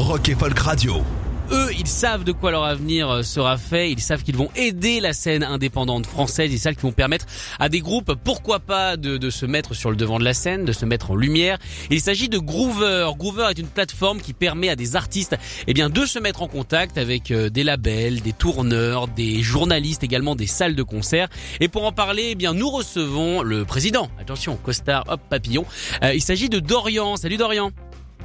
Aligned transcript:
Rock 0.00 0.30
et 0.30 0.34
Folk 0.34 0.58
Radio. 0.58 1.02
eux, 1.52 1.68
ils 1.78 1.86
savent 1.86 2.24
de 2.24 2.32
quoi 2.32 2.50
leur 2.50 2.64
avenir 2.64 3.10
euh, 3.10 3.22
sera 3.22 3.58
fait. 3.58 3.92
Ils 3.92 4.00
savent 4.00 4.22
qu'ils 4.22 4.36
vont 4.36 4.48
aider 4.56 4.98
la 4.98 5.12
scène 5.12 5.42
indépendante 5.42 6.06
française. 6.06 6.50
Ils 6.50 6.58
savent 6.58 6.72
qu'ils 6.72 6.84
vont 6.84 6.92
permettre 6.92 7.26
à 7.58 7.68
des 7.68 7.80
groupes, 7.80 8.14
pourquoi 8.24 8.60
pas, 8.60 8.96
de, 8.96 9.18
de, 9.18 9.30
se 9.30 9.44
mettre 9.44 9.74
sur 9.74 9.90
le 9.90 9.96
devant 9.96 10.18
de 10.18 10.24
la 10.24 10.32
scène, 10.32 10.64
de 10.64 10.72
se 10.72 10.86
mettre 10.86 11.10
en 11.10 11.16
lumière. 11.16 11.58
Il 11.90 12.00
s'agit 12.00 12.30
de 12.30 12.38
Groover. 12.38 13.10
Groover 13.18 13.48
est 13.50 13.58
une 13.58 13.66
plateforme 13.66 14.22
qui 14.22 14.32
permet 14.32 14.70
à 14.70 14.74
des 14.74 14.96
artistes, 14.96 15.36
eh 15.66 15.74
bien, 15.74 15.90
de 15.90 16.06
se 16.06 16.18
mettre 16.18 16.40
en 16.40 16.48
contact 16.48 16.96
avec 16.96 17.30
euh, 17.30 17.50
des 17.50 17.62
labels, 17.62 18.22
des 18.22 18.32
tourneurs, 18.32 19.06
des 19.06 19.42
journalistes, 19.42 20.02
également 20.02 20.34
des 20.34 20.46
salles 20.46 20.76
de 20.76 20.82
concert. 20.82 21.28
Et 21.60 21.68
pour 21.68 21.84
en 21.84 21.92
parler, 21.92 22.28
eh 22.30 22.34
bien, 22.36 22.54
nous 22.54 22.70
recevons 22.70 23.42
le 23.42 23.66
président. 23.66 24.08
Attention, 24.18 24.56
costard, 24.56 25.04
hop, 25.08 25.20
papillon. 25.28 25.66
Euh, 26.02 26.14
il 26.14 26.22
s'agit 26.22 26.48
de 26.48 26.58
Dorian. 26.58 27.16
Salut 27.16 27.36
Dorian. 27.36 27.70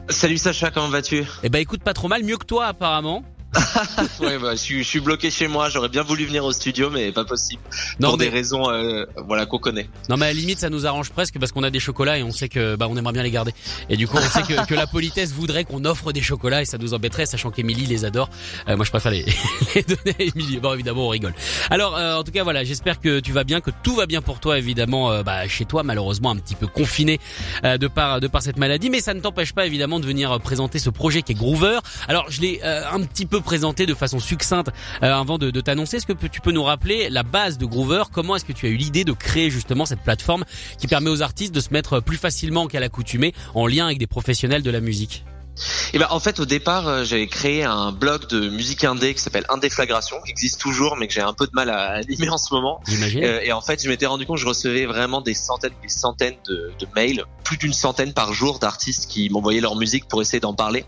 Salut 0.09 0.37
Sacha, 0.37 0.71
comment 0.71 0.89
vas-tu? 0.89 1.23
Eh 1.43 1.49
ben 1.49 1.59
écoute 1.59 1.83
pas 1.83 1.93
trop 1.93 2.07
mal, 2.07 2.23
mieux 2.23 2.37
que 2.37 2.45
toi 2.45 2.67
apparemment. 2.67 3.23
ouais, 4.19 4.37
bah, 4.37 4.51
je, 4.51 4.55
suis, 4.57 4.83
je 4.83 4.87
suis 4.87 4.99
bloqué 4.99 5.29
chez 5.31 5.47
moi. 5.47 5.69
J'aurais 5.69 5.89
bien 5.89 6.03
voulu 6.03 6.25
venir 6.25 6.43
au 6.45 6.51
studio, 6.51 6.89
mais 6.89 7.11
pas 7.11 7.25
possible. 7.25 7.61
Non, 7.99 8.09
pour 8.09 8.17
des 8.17 8.29
raisons, 8.29 8.69
euh, 8.69 9.05
voilà, 9.27 9.45
qu'on 9.45 9.59
connaît. 9.59 9.89
Non, 10.09 10.17
mais 10.17 10.25
à 10.25 10.29
la 10.29 10.33
limite, 10.33 10.59
ça 10.59 10.69
nous 10.69 10.85
arrange 10.85 11.09
presque 11.11 11.39
parce 11.39 11.51
qu'on 11.51 11.63
a 11.63 11.69
des 11.69 11.79
chocolats 11.79 12.17
et 12.17 12.23
on 12.23 12.31
sait 12.31 12.49
que, 12.49 12.75
bah, 12.75 12.87
on 12.89 12.97
aimerait 12.97 13.13
bien 13.13 13.23
les 13.23 13.31
garder. 13.31 13.53
Et 13.89 13.97
du 13.97 14.07
coup, 14.07 14.17
on 14.17 14.21
sait 14.21 14.43
que, 14.43 14.65
que 14.65 14.75
la 14.75 14.87
politesse 14.87 15.31
voudrait 15.31 15.63
qu'on 15.63 15.85
offre 15.85 16.11
des 16.11 16.21
chocolats 16.21 16.61
et 16.61 16.65
ça 16.65 16.77
nous 16.77 16.93
embêterait, 16.93 17.25
sachant 17.25 17.51
qu'Emilie 17.51 17.85
les 17.85 18.05
adore. 18.05 18.29
Euh, 18.67 18.75
moi, 18.75 18.85
je 18.85 18.91
préfère 18.91 19.11
les, 19.11 19.25
les 19.75 19.83
donner 19.83 20.15
à 20.19 20.23
Émilie. 20.23 20.59
Bon, 20.59 20.73
évidemment, 20.73 21.07
on 21.07 21.09
rigole. 21.09 21.33
Alors, 21.69 21.95
euh, 21.95 22.17
en 22.17 22.23
tout 22.23 22.31
cas, 22.31 22.43
voilà, 22.43 22.63
j'espère 22.63 22.99
que 22.99 23.19
tu 23.19 23.31
vas 23.31 23.43
bien, 23.43 23.61
que 23.61 23.71
tout 23.83 23.95
va 23.95 24.05
bien 24.05 24.21
pour 24.21 24.39
toi, 24.39 24.57
évidemment, 24.57 25.11
euh, 25.11 25.23
bah, 25.23 25.47
chez 25.47 25.65
toi, 25.65 25.83
malheureusement, 25.83 26.31
un 26.31 26.37
petit 26.37 26.55
peu 26.55 26.67
confiné 26.67 27.19
de 27.63 27.87
par 27.87 28.19
de 28.19 28.27
par 28.27 28.41
cette 28.41 28.57
maladie, 28.57 28.89
mais 28.89 28.99
ça 28.99 29.13
ne 29.13 29.19
t'empêche 29.19 29.53
pas, 29.53 29.65
évidemment, 29.65 29.99
de 29.99 30.05
venir 30.05 30.39
présenter 30.39 30.79
ce 30.79 30.89
projet 30.89 31.21
qui 31.21 31.31
est 31.31 31.35
Groover. 31.35 31.79
Alors, 32.07 32.29
je 32.29 32.41
l'ai 32.41 32.61
un 32.63 33.01
petit 33.01 33.25
peu 33.25 33.41
présenté 33.45 33.85
de 33.85 33.93
façon 33.93 34.19
succincte 34.19 34.71
euh, 35.03 35.13
avant 35.13 35.37
de, 35.37 35.51
de 35.51 35.61
t'annoncer. 35.61 35.97
Est-ce 35.97 36.05
que 36.05 36.27
tu 36.27 36.41
peux 36.41 36.51
nous 36.51 36.63
rappeler 36.63 37.09
la 37.09 37.23
base 37.23 37.57
de 37.57 37.65
Groover? 37.65 38.03
Comment 38.11 38.35
est-ce 38.35 38.43
que 38.43 38.51
tu 38.51 38.65
as 38.65 38.69
eu 38.69 38.75
l'idée 38.75 39.05
de 39.05 39.13
créer 39.13 39.49
justement 39.49 39.85
cette 39.85 40.01
plateforme 40.01 40.43
qui 40.77 40.87
permet 40.87 41.09
aux 41.09 41.21
artistes 41.21 41.55
de 41.55 41.61
se 41.61 41.71
mettre 41.71 42.01
plus 42.01 42.17
facilement 42.17 42.67
qu'à 42.67 42.81
l'accoutumée 42.81 43.33
en 43.53 43.67
lien 43.67 43.85
avec 43.85 43.99
des 43.99 44.07
professionnels 44.07 44.63
de 44.63 44.71
la 44.71 44.81
musique? 44.81 45.23
Et 45.55 45.91
eh 45.93 45.99
ben 45.99 46.07
en 46.09 46.19
fait 46.19 46.39
au 46.39 46.45
départ 46.45 46.87
euh, 46.87 47.03
j'avais 47.05 47.27
créé 47.27 47.63
un 47.63 47.91
blog 47.93 48.27
de 48.27 48.49
musique 48.49 48.83
indé 48.83 49.13
qui 49.13 49.21
s'appelle 49.21 49.45
Indéflagration 49.49 50.17
qui 50.25 50.31
existe 50.31 50.59
toujours 50.59 50.97
mais 50.97 51.07
que 51.07 51.13
j'ai 51.13 51.21
un 51.21 51.33
peu 51.33 51.45
de 51.45 51.53
mal 51.53 51.69
à 51.69 51.91
animer 51.91 52.29
en 52.29 52.37
ce 52.37 52.53
moment. 52.53 52.81
Euh, 52.91 53.39
et 53.41 53.53
en 53.53 53.61
fait 53.61 53.81
je 53.81 53.87
m'étais 53.87 54.05
rendu 54.05 54.25
compte 54.25 54.35
que 54.37 54.41
je 54.41 54.47
recevais 54.47 54.85
vraiment 54.85 55.21
des 55.21 55.33
centaines 55.33 55.71
des 55.81 55.89
centaines 55.89 56.35
de, 56.47 56.73
de 56.77 56.87
mails, 56.95 57.23
plus 57.43 57.57
d'une 57.57 57.73
centaine 57.73 58.13
par 58.13 58.33
jour 58.33 58.59
d'artistes 58.59 59.09
qui 59.09 59.29
m'envoyaient 59.29 59.61
leur 59.61 59.75
musique 59.75 60.07
pour 60.07 60.21
essayer 60.21 60.39
d'en 60.39 60.53
parler, 60.53 60.85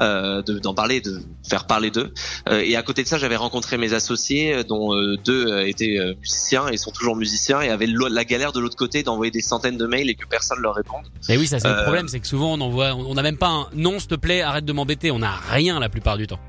euh, 0.00 0.42
d'en 0.42 0.74
parler, 0.74 1.00
de 1.00 1.22
faire 1.48 1.66
parler 1.66 1.90
d'eux. 1.90 2.12
Euh, 2.48 2.62
et 2.64 2.76
à 2.76 2.82
côté 2.82 3.02
de 3.02 3.08
ça 3.08 3.16
j'avais 3.16 3.36
rencontré 3.36 3.78
mes 3.78 3.94
associés 3.94 4.54
euh, 4.54 4.62
dont 4.64 4.90
deux 5.24 5.60
étaient 5.66 5.98
musiciens 6.20 6.68
et 6.68 6.76
sont 6.76 6.90
toujours 6.90 7.16
musiciens 7.16 7.60
et 7.60 7.70
avaient 7.70 7.86
la 7.86 8.24
galère 8.24 8.52
de 8.52 8.60
l'autre 8.60 8.76
côté 8.76 9.02
d'envoyer 9.02 9.30
des 9.30 9.40
centaines 9.40 9.78
de 9.78 9.86
mails 9.86 10.10
et 10.10 10.14
que 10.14 10.26
personne 10.26 10.58
leur 10.60 10.74
réponde. 10.74 11.06
Et 11.28 11.36
oui 11.36 11.46
ça 11.46 11.58
c'est 11.58 11.68
le 11.68 11.82
problème 11.84 12.08
c'est 12.08 12.20
que 12.20 12.26
souvent 12.26 12.52
on 12.54 12.60
envoie 12.60 12.94
on 12.94 13.14
n'a 13.14 13.22
même 13.22 13.38
pas 13.38 13.48
un 13.48 13.68
non 13.74 13.98
te 14.10 14.14
plaît, 14.16 14.42
arrête 14.42 14.64
de 14.64 14.72
m'embêter. 14.72 15.10
On 15.10 15.20
n'a 15.20 15.32
rien 15.32 15.78
la 15.78 15.88
plupart 15.88 16.16
du 16.16 16.26
temps. 16.26 16.40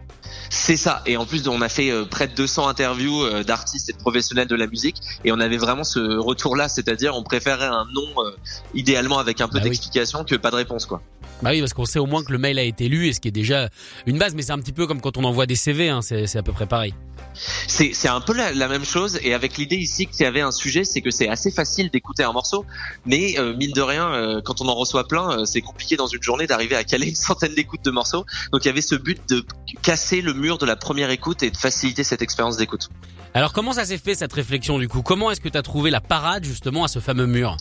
C'est 0.49 0.77
ça. 0.77 1.01
Et 1.05 1.17
en 1.17 1.25
plus, 1.25 1.47
on 1.47 1.61
a 1.61 1.69
fait 1.69 1.91
euh, 1.91 2.05
près 2.05 2.27
de 2.27 2.33
200 2.33 2.67
interviews 2.67 3.23
euh, 3.23 3.43
d'artistes 3.43 3.89
et 3.89 3.93
de 3.93 3.97
professionnels 3.97 4.47
de 4.47 4.55
la 4.55 4.67
musique, 4.67 4.97
et 5.23 5.31
on 5.31 5.39
avait 5.39 5.57
vraiment 5.57 5.83
ce 5.83 6.17
retour-là, 6.17 6.67
c'est-à-dire 6.69 7.15
on 7.15 7.23
préférait 7.23 7.65
un 7.65 7.85
nom 7.93 8.07
euh, 8.17 8.31
idéalement 8.73 9.19
avec 9.19 9.41
un 9.41 9.47
peu 9.47 9.59
bah 9.59 9.63
d'explication 9.63 10.23
que 10.23 10.35
pas 10.35 10.51
de 10.51 10.55
réponse, 10.55 10.85
quoi. 10.85 11.01
Bah 11.41 11.49
oui, 11.51 11.59
parce 11.59 11.73
qu'on 11.73 11.85
sait 11.85 11.99
au 11.99 12.05
moins 12.05 12.23
que 12.23 12.31
le 12.31 12.37
mail 12.37 12.59
a 12.59 12.63
été 12.63 12.87
lu, 12.87 13.07
et 13.07 13.13
ce 13.13 13.19
qui 13.19 13.27
est 13.27 13.31
déjà 13.31 13.69
une 14.05 14.17
base, 14.17 14.35
mais 14.35 14.43
c'est 14.43 14.51
un 14.51 14.59
petit 14.59 14.73
peu 14.73 14.85
comme 14.85 15.01
quand 15.01 15.17
on 15.17 15.23
envoie 15.23 15.45
des 15.45 15.55
CV, 15.55 15.89
hein, 15.89 16.01
c'est 16.01 16.35
à 16.35 16.43
peu 16.43 16.51
près 16.51 16.67
pareil. 16.67 16.93
C'est 17.33 18.07
un 18.07 18.21
peu 18.21 18.33
la, 18.33 18.67
même 18.67 18.83
chose 18.85 19.19
et 19.23 19.33
avec 19.33 19.57
l'idée 19.57 19.77
ici 19.77 20.05
qu'il 20.05 20.23
y 20.23 20.25
avait 20.25 20.41
un 20.41 20.51
sujet, 20.51 20.83
c'est 20.83 21.01
que 21.01 21.11
c'est 21.11 21.29
assez 21.29 21.49
facile 21.49 21.89
d'écouter 21.89 22.23
un 22.23 22.33
morceau, 22.33 22.65
mais 23.05 23.39
euh, 23.39 23.55
mine 23.55 23.71
de 23.71 23.81
rien, 23.81 24.13
euh, 24.13 24.41
quand 24.43 24.61
on 24.61 24.67
en 24.67 24.75
reçoit 24.75 25.07
plein, 25.07 25.39
euh, 25.39 25.45
c'est 25.45 25.61
compliqué 25.61 25.95
dans 25.95 26.07
une 26.07 26.21
journée 26.21 26.45
d'arriver 26.45 26.75
à 26.75 26.83
caler 26.83 27.07
une 27.07 27.15
centaine 27.15 27.55
d'écoutes 27.55 27.83
de 27.83 27.91
morceaux. 27.91 28.25
Donc 28.51 28.65
il 28.65 28.67
y 28.67 28.69
avait 28.69 28.81
ce 28.81 28.95
but 28.95 29.21
de 29.29 29.45
casser 29.81 30.21
le 30.21 30.33
mur 30.33 30.57
de 30.57 30.65
la 30.65 30.75
première 30.75 31.09
écoute 31.09 31.41
et 31.43 31.51
de 31.51 31.57
faciliter 31.57 32.03
cette 32.03 32.21
expérience 32.21 32.57
d'écoute. 32.57 32.89
Alors 33.33 33.53
comment 33.53 33.73
ça 33.73 33.85
s'est 33.85 33.97
fait 33.97 34.15
cette 34.15 34.33
réflexion 34.33 34.77
du 34.77 34.89
coup? 34.89 35.01
Comment 35.01 35.31
est-ce 35.31 35.41
que 35.41 35.49
tu 35.49 35.57
as 35.57 35.63
trouvé 35.63 35.89
la 35.89 36.01
parade 36.01 36.43
justement 36.43 36.83
à 36.83 36.87
ce 36.87 36.99
fameux 36.99 37.27
mur? 37.27 37.57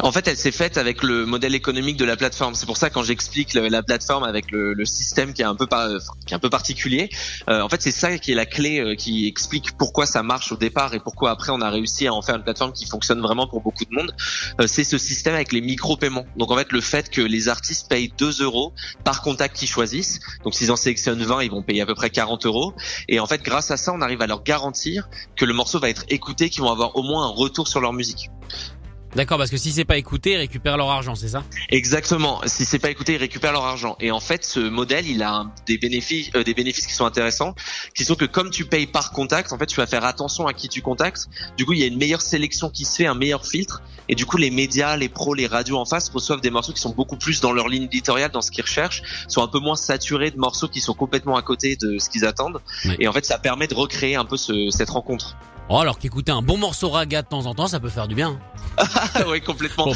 En 0.00 0.12
fait, 0.12 0.28
elle 0.28 0.36
s'est 0.36 0.52
faite 0.52 0.78
avec 0.78 1.02
le 1.02 1.26
modèle 1.26 1.54
économique 1.54 1.96
de 1.96 2.04
la 2.04 2.16
plateforme. 2.16 2.54
C'est 2.54 2.66
pour 2.66 2.76
ça 2.76 2.90
quand 2.90 3.02
j'explique 3.02 3.54
la 3.54 3.82
plateforme 3.82 4.24
avec 4.24 4.50
le, 4.50 4.74
le, 4.74 4.84
système 4.84 5.32
qui 5.32 5.42
est 5.42 5.46
un 5.46 5.54
peu 5.54 5.66
qui 6.26 6.32
est 6.32 6.36
un 6.36 6.38
peu 6.38 6.50
particulier. 6.50 7.08
Euh, 7.48 7.60
en 7.60 7.68
fait, 7.68 7.82
c'est 7.82 7.90
ça 7.90 8.16
qui 8.18 8.32
est 8.32 8.34
la 8.34 8.46
clé 8.46 8.80
euh, 8.80 8.94
qui 8.94 9.26
explique 9.26 9.76
pourquoi 9.76 10.06
ça 10.06 10.22
marche 10.22 10.52
au 10.52 10.56
départ 10.56 10.94
et 10.94 11.00
pourquoi 11.00 11.30
après 11.30 11.50
on 11.52 11.60
a 11.60 11.70
réussi 11.70 12.06
à 12.06 12.14
en 12.14 12.22
faire 12.22 12.36
une 12.36 12.44
plateforme 12.44 12.72
qui 12.72 12.86
fonctionne 12.86 13.20
vraiment 13.20 13.46
pour 13.46 13.60
beaucoup 13.60 13.84
de 13.84 13.94
monde. 13.94 14.14
Euh, 14.60 14.66
c'est 14.66 14.84
ce 14.84 14.98
système 14.98 15.34
avec 15.34 15.52
les 15.52 15.60
micro-paiements. 15.60 16.26
Donc 16.36 16.50
en 16.50 16.56
fait, 16.56 16.72
le 16.72 16.80
fait 16.80 17.10
que 17.10 17.20
les 17.20 17.48
artistes 17.48 17.88
payent 17.88 18.12
2 18.16 18.42
euros 18.42 18.72
par 19.04 19.22
contact 19.22 19.56
qu'ils 19.56 19.68
choisissent. 19.68 20.20
Donc 20.44 20.54
s'ils 20.54 20.70
en 20.70 20.76
sélectionnent 20.76 21.22
20, 21.22 21.42
ils 21.42 21.50
vont 21.50 21.62
payer 21.62 21.82
à 21.82 21.86
peu 21.86 21.94
près 21.94 22.10
40 22.10 22.46
euros. 22.46 22.74
Et 23.08 23.20
en 23.20 23.26
fait, 23.26 23.42
grâce 23.42 23.70
à 23.70 23.76
ça, 23.76 23.92
on 23.92 24.00
arrive 24.00 24.22
à 24.22 24.26
leur 24.26 24.42
garantir 24.42 25.08
que 25.36 25.44
le 25.44 25.52
morceau 25.52 25.80
va 25.80 25.90
être 25.90 26.04
écouté, 26.08 26.50
qu'ils 26.50 26.62
vont 26.62 26.70
avoir 26.70 26.96
au 26.96 27.02
moins 27.02 27.24
un 27.24 27.30
retour 27.30 27.68
sur 27.68 27.80
leur 27.80 27.92
musique. 27.92 28.30
D'accord, 29.16 29.38
parce 29.38 29.50
que 29.50 29.56
si 29.56 29.72
c'est 29.72 29.86
pas 29.86 29.96
écouté, 29.96 30.32
ils 30.32 30.36
récupèrent 30.36 30.76
leur 30.76 30.90
argent, 30.90 31.14
c'est 31.14 31.28
ça? 31.28 31.42
Exactement. 31.70 32.42
Si 32.44 32.66
c'est 32.66 32.78
pas 32.78 32.90
écouté, 32.90 33.14
ils 33.14 33.18
récupèrent 33.18 33.52
leur 33.52 33.64
argent. 33.64 33.96
Et 33.98 34.10
en 34.10 34.20
fait, 34.20 34.44
ce 34.44 34.60
modèle, 34.60 35.08
il 35.08 35.22
a 35.22 35.46
des 35.66 35.78
bénéfices, 35.78 36.28
euh, 36.34 36.44
des 36.44 36.52
bénéfices 36.52 36.86
qui 36.86 36.92
sont 36.92 37.06
intéressants, 37.06 37.54
qui 37.94 38.04
sont 38.04 38.14
que 38.14 38.26
comme 38.26 38.50
tu 38.50 38.66
payes 38.66 38.86
par 38.86 39.12
contact, 39.12 39.54
en 39.54 39.58
fait, 39.58 39.64
tu 39.64 39.76
vas 39.76 39.86
faire 39.86 40.04
attention 40.04 40.46
à 40.46 40.52
qui 40.52 40.68
tu 40.68 40.82
contactes. 40.82 41.30
Du 41.56 41.64
coup, 41.64 41.72
il 41.72 41.78
y 41.78 41.82
a 41.82 41.86
une 41.86 41.96
meilleure 41.96 42.20
sélection 42.20 42.68
qui 42.68 42.84
se 42.84 42.94
fait, 42.94 43.06
un 43.06 43.14
meilleur 43.14 43.46
filtre. 43.46 43.80
Et 44.10 44.14
du 44.14 44.26
coup, 44.26 44.36
les 44.36 44.50
médias, 44.50 44.98
les 44.98 45.08
pros, 45.08 45.32
les 45.32 45.46
radios 45.46 45.78
en 45.78 45.86
face 45.86 46.10
reçoivent 46.10 46.42
des 46.42 46.50
morceaux 46.50 46.74
qui 46.74 46.82
sont 46.82 46.92
beaucoup 46.92 47.16
plus 47.16 47.40
dans 47.40 47.52
leur 47.52 47.68
ligne 47.68 47.84
éditoriale, 47.84 48.30
dans 48.32 48.42
ce 48.42 48.50
qu'ils 48.50 48.64
recherchent, 48.64 49.00
sont 49.28 49.42
un 49.42 49.48
peu 49.48 49.60
moins 49.60 49.76
saturés 49.76 50.30
de 50.30 50.38
morceaux 50.38 50.68
qui 50.68 50.82
sont 50.82 50.92
complètement 50.94 51.36
à 51.36 51.42
côté 51.42 51.76
de 51.76 51.98
ce 51.98 52.10
qu'ils 52.10 52.26
attendent. 52.26 52.60
Et 53.00 53.08
en 53.08 53.14
fait, 53.14 53.24
ça 53.24 53.38
permet 53.38 53.66
de 53.66 53.74
recréer 53.74 54.16
un 54.16 54.26
peu 54.26 54.36
ce, 54.36 54.68
cette 54.68 54.90
rencontre. 54.90 55.38
Oh, 55.68 55.78
alors 55.78 55.98
qu'écouter 55.98 56.30
un 56.30 56.42
bon 56.42 56.58
morceau 56.58 56.90
raga 56.90 57.22
de 57.22 57.26
temps 57.26 57.46
en 57.46 57.54
temps, 57.54 57.66
ça 57.66 57.80
peut 57.80 57.88
faire 57.88 58.06
du 58.06 58.14
bien. 58.14 58.38
oui, 59.26 59.40
complètement. 59.40 59.86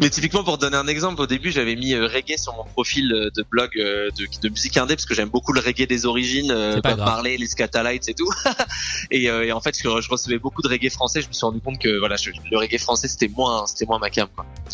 mais, 0.00 0.10
typiquement, 0.10 0.42
pour 0.42 0.58
donner 0.58 0.76
un 0.76 0.88
exemple, 0.88 1.20
au 1.20 1.26
début, 1.26 1.52
j'avais 1.52 1.76
mis 1.76 1.94
euh, 1.94 2.06
reggae 2.06 2.36
sur 2.36 2.54
mon 2.54 2.64
profil 2.64 3.12
euh, 3.12 3.30
de 3.36 3.44
blog 3.48 3.70
euh, 3.76 4.10
de, 4.18 4.26
de, 4.40 4.48
musique 4.48 4.76
indé 4.76 4.96
parce 4.96 5.06
que 5.06 5.14
j'aime 5.14 5.28
beaucoup 5.28 5.52
le 5.52 5.60
reggae 5.60 5.86
des 5.86 6.06
origines, 6.06 6.52
Bob 6.82 6.98
Marley, 6.98 7.36
les 7.36 7.46
Scatalites 7.46 8.08
et 8.08 8.14
tout. 8.14 8.30
et, 9.10 9.24
et, 9.24 9.52
en 9.52 9.60
fait, 9.60 9.76
je, 9.76 10.00
je, 10.00 10.08
recevais 10.08 10.38
beaucoup 10.38 10.62
de 10.62 10.68
reggae 10.68 10.90
français. 10.90 11.20
Je 11.20 11.28
me 11.28 11.32
suis 11.32 11.44
rendu 11.44 11.60
compte 11.60 11.78
que 11.78 11.98
voilà, 11.98 12.16
le 12.50 12.58
reggae 12.58 12.78
français 12.78 13.08
c'était 13.08 13.28
moins, 13.28 13.66
c'était 13.66 13.86
moins 13.86 13.98
ma 13.98 14.10
cam. 14.10 14.28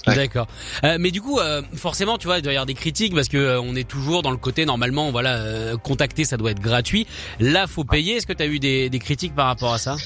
D'accord. 0.07 0.47
mais 0.99 1.11
du 1.11 1.21
coup, 1.21 1.39
forcément, 1.75 2.19
tu 2.19 2.27
vois, 2.27 2.39
il 2.39 2.43
doit 2.43 2.53
y 2.53 2.57
avoir 2.57 2.67
des 2.67 2.75
critiques 2.75 3.15
parce 3.15 3.29
que 3.29 3.59
on 3.59 3.75
est 3.75 3.89
toujours 3.89 4.23
dans 4.23 4.31
le 4.31 4.37
côté 4.37 4.65
normalement, 4.65 5.11
voilà, 5.11 5.77
contacter, 5.83 6.25
ça 6.25 6.37
doit 6.37 6.53
être 6.53 6.61
gratuit. 6.61 7.07
Là, 7.41 7.67
faut 7.67 7.85
payer. 7.85 8.17
Est-ce 8.17 8.27
que 8.27 8.33
tu 8.33 8.43
as 8.43 8.47
eu 8.47 8.59
des, 8.59 8.89
des 8.89 8.99
critiques 8.99 9.35
par 9.35 9.50
rapport 9.51 9.75
à 9.75 9.79
ça 9.79 9.97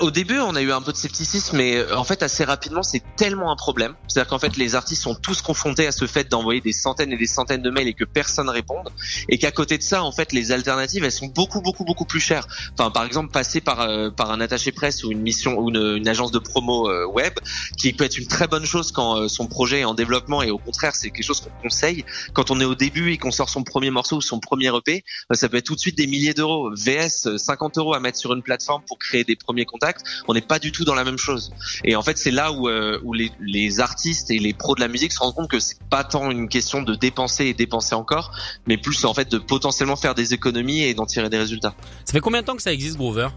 au 0.00 0.10
début, 0.10 0.38
on 0.38 0.54
a 0.54 0.62
eu 0.62 0.72
un 0.72 0.82
peu 0.82 0.92
de 0.92 0.96
scepticisme, 0.96 1.56
mais 1.56 1.76
euh, 1.76 1.96
en 1.96 2.04
fait, 2.04 2.22
assez 2.22 2.44
rapidement, 2.44 2.82
c'est 2.82 3.02
tellement 3.16 3.50
un 3.50 3.56
problème. 3.56 3.94
C'est-à-dire 4.06 4.28
qu'en 4.28 4.38
fait, 4.38 4.56
les 4.56 4.74
artistes 4.74 5.02
sont 5.02 5.14
tous 5.14 5.42
confrontés 5.42 5.86
à 5.86 5.92
ce 5.92 6.06
fait 6.06 6.28
d'envoyer 6.28 6.60
des 6.60 6.72
centaines 6.72 7.12
et 7.12 7.16
des 7.16 7.26
centaines 7.26 7.62
de 7.62 7.70
mails 7.70 7.88
et 7.88 7.94
que 7.94 8.04
personne 8.04 8.48
réponde, 8.48 8.90
et 9.28 9.38
qu'à 9.38 9.50
côté 9.50 9.78
de 9.78 9.82
ça, 9.82 10.02
en 10.02 10.12
fait, 10.12 10.32
les 10.32 10.52
alternatives, 10.52 11.04
elles 11.04 11.12
sont 11.12 11.26
beaucoup, 11.26 11.60
beaucoup, 11.60 11.84
beaucoup 11.84 12.04
plus 12.04 12.20
chères. 12.20 12.46
Enfin, 12.78 12.90
par 12.90 13.04
exemple, 13.04 13.32
passer 13.32 13.60
par 13.60 13.80
euh, 13.80 14.10
par 14.10 14.30
un 14.30 14.40
attaché 14.40 14.72
presse 14.72 15.04
ou 15.04 15.10
une 15.10 15.20
mission 15.20 15.58
ou 15.58 15.70
une, 15.70 16.08
agence 16.08 16.30
de 16.30 16.38
promo 16.38 16.88
euh, 16.88 17.06
web, 17.06 17.34
qui 17.76 17.92
peut 17.92 18.04
être 18.04 18.18
une 18.18 18.26
très 18.26 18.46
bonne 18.46 18.64
chose 18.64 18.92
quand 18.92 19.28
son 19.28 19.46
projet 19.46 19.80
est 19.80 19.84
en 19.84 19.94
développement, 19.94 20.42
et 20.42 20.50
au 20.50 20.58
contraire, 20.58 20.94
c'est 20.94 21.10
quelque 21.10 21.24
chose 21.24 21.40
qu'on 21.40 21.62
conseille 21.62 22.04
quand 22.32 22.50
on 22.50 22.60
est 22.60 22.64
au 22.64 22.74
début 22.74 23.12
et 23.12 23.18
qu'on 23.18 23.30
sort 23.30 23.48
son 23.48 23.62
premier 23.62 23.90
morceau 23.90 24.16
ou 24.16 24.20
son 24.20 24.40
premier 24.40 24.74
EP. 24.74 25.04
ça 25.32 25.48
peut 25.48 25.58
être 25.58 25.66
tout 25.66 25.74
de 25.74 25.80
suite 25.80 25.96
des 25.96 26.06
milliers 26.06 26.34
d'euros. 26.34 26.70
VS, 26.74 27.36
50 27.36 27.78
euros 27.78 27.94
à 27.94 28.00
mettre 28.00 28.18
sur 28.18 28.32
une 28.32 28.42
plateforme 28.42 28.82
pour 28.86 28.98
créer 28.98 29.24
des 29.24 29.36
premiers 29.38 29.64
contacts, 29.64 30.02
on 30.26 30.34
n'est 30.34 30.40
pas 30.40 30.58
du 30.58 30.72
tout 30.72 30.84
dans 30.84 30.94
la 30.94 31.04
même 31.04 31.18
chose. 31.18 31.52
Et 31.84 31.96
en 31.96 32.02
fait, 32.02 32.18
c'est 32.18 32.30
là 32.30 32.52
où, 32.52 32.68
euh, 32.68 33.00
où 33.04 33.12
les, 33.12 33.32
les, 33.40 33.80
artistes 33.80 34.30
et 34.30 34.38
les 34.38 34.52
pros 34.52 34.74
de 34.74 34.80
la 34.80 34.88
musique 34.88 35.12
se 35.12 35.20
rendent 35.20 35.34
compte 35.34 35.50
que 35.50 35.60
c'est 35.60 35.78
pas 35.90 36.04
tant 36.04 36.30
une 36.30 36.48
question 36.48 36.82
de 36.82 36.94
dépenser 36.94 37.46
et 37.46 37.54
dépenser 37.54 37.94
encore, 37.94 38.32
mais 38.66 38.76
plus 38.76 39.04
en 39.04 39.14
fait 39.14 39.30
de 39.30 39.38
potentiellement 39.38 39.96
faire 39.96 40.14
des 40.14 40.34
économies 40.34 40.82
et 40.82 40.94
d'en 40.94 41.06
tirer 41.06 41.28
des 41.28 41.38
résultats. 41.38 41.74
Ça 42.04 42.12
fait 42.12 42.20
combien 42.20 42.40
de 42.40 42.46
temps 42.46 42.56
que 42.56 42.62
ça 42.62 42.72
existe 42.72 42.96
Groover 42.96 43.28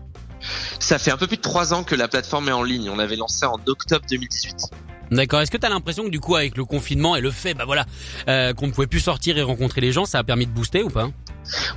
Ça 0.79 0.99
fait 0.99 1.11
un 1.11 1.17
peu 1.17 1.27
plus 1.27 1.37
de 1.37 1.41
trois 1.41 1.73
ans 1.73 1.83
que 1.83 1.95
la 1.95 2.07
plateforme 2.07 2.49
est 2.49 2.53
en 2.53 2.63
ligne. 2.63 2.89
On 2.89 2.99
avait 2.99 3.15
lancé 3.15 3.45
en 3.45 3.59
octobre 3.65 4.05
2018. 4.09 4.55
D'accord. 5.11 5.41
Est-ce 5.41 5.51
que 5.51 5.57
tu 5.57 5.65
as 5.65 5.69
l'impression 5.69 6.05
que 6.05 6.09
du 6.09 6.21
coup 6.21 6.37
avec 6.37 6.55
le 6.55 6.63
confinement 6.63 7.17
et 7.17 7.21
le 7.21 7.31
fait 7.31 7.53
bah 7.53 7.65
voilà 7.65 7.85
euh, 8.29 8.53
qu'on 8.53 8.67
ne 8.67 8.71
pouvait 8.71 8.87
plus 8.87 9.01
sortir 9.01 9.37
et 9.37 9.41
rencontrer 9.41 9.81
les 9.81 9.91
gens, 9.91 10.05
ça 10.05 10.19
a 10.19 10.23
permis 10.23 10.45
de 10.45 10.51
booster 10.51 10.83
ou 10.83 10.89
pas 10.89 11.09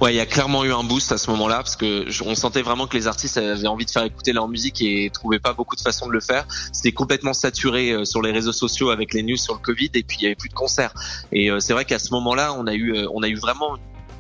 Ouais, 0.01 0.15
il 0.15 0.17
y 0.17 0.21
a 0.21 0.27
clairement 0.27 0.65
eu 0.65 0.73
un 0.73 0.85
boost 0.85 1.11
à 1.11 1.19
ce 1.19 1.29
moment-là 1.33 1.57
parce 1.57 1.75
que 1.75 2.07
on 2.25 2.37
sentait 2.37 2.63
vraiment 2.63 2.87
que 2.87 2.97
les 2.97 3.09
artistes 3.09 3.37
avaient 3.37 3.67
envie 3.67 3.87
de 3.87 3.91
faire 3.91 4.05
écouter 4.05 4.33
leur 4.33 4.47
musique 4.47 4.81
et 4.83 5.11
trouvaient 5.13 5.41
pas 5.41 5.53
beaucoup 5.53 5.75
de 5.75 5.81
façons 5.81 6.07
de 6.07 6.13
le 6.13 6.21
faire. 6.21 6.47
C'était 6.73 6.93
complètement 6.93 7.33
saturé 7.33 7.91
euh, 7.91 8.05
sur 8.05 8.23
les 8.23 8.31
réseaux 8.31 8.53
sociaux 8.53 8.91
avec 8.91 9.13
les 9.13 9.25
news 9.25 9.37
sur 9.37 9.55
le 9.55 9.61
Covid 9.61 9.91
et 9.95 10.05
puis 10.05 10.19
il 10.21 10.23
y 10.23 10.27
avait 10.27 10.37
plus 10.37 10.49
de 10.49 10.55
concerts. 10.55 10.95
Et 11.33 11.51
euh, 11.51 11.59
c'est 11.59 11.73
vrai 11.73 11.85
qu'à 11.85 11.99
ce 11.99 12.13
moment-là, 12.13 12.55
on 12.57 12.69
a 12.69 12.75
eu 12.75 12.95
on 13.13 13.25
a 13.25 13.29
eu 13.29 13.37
vraiment 13.37 13.77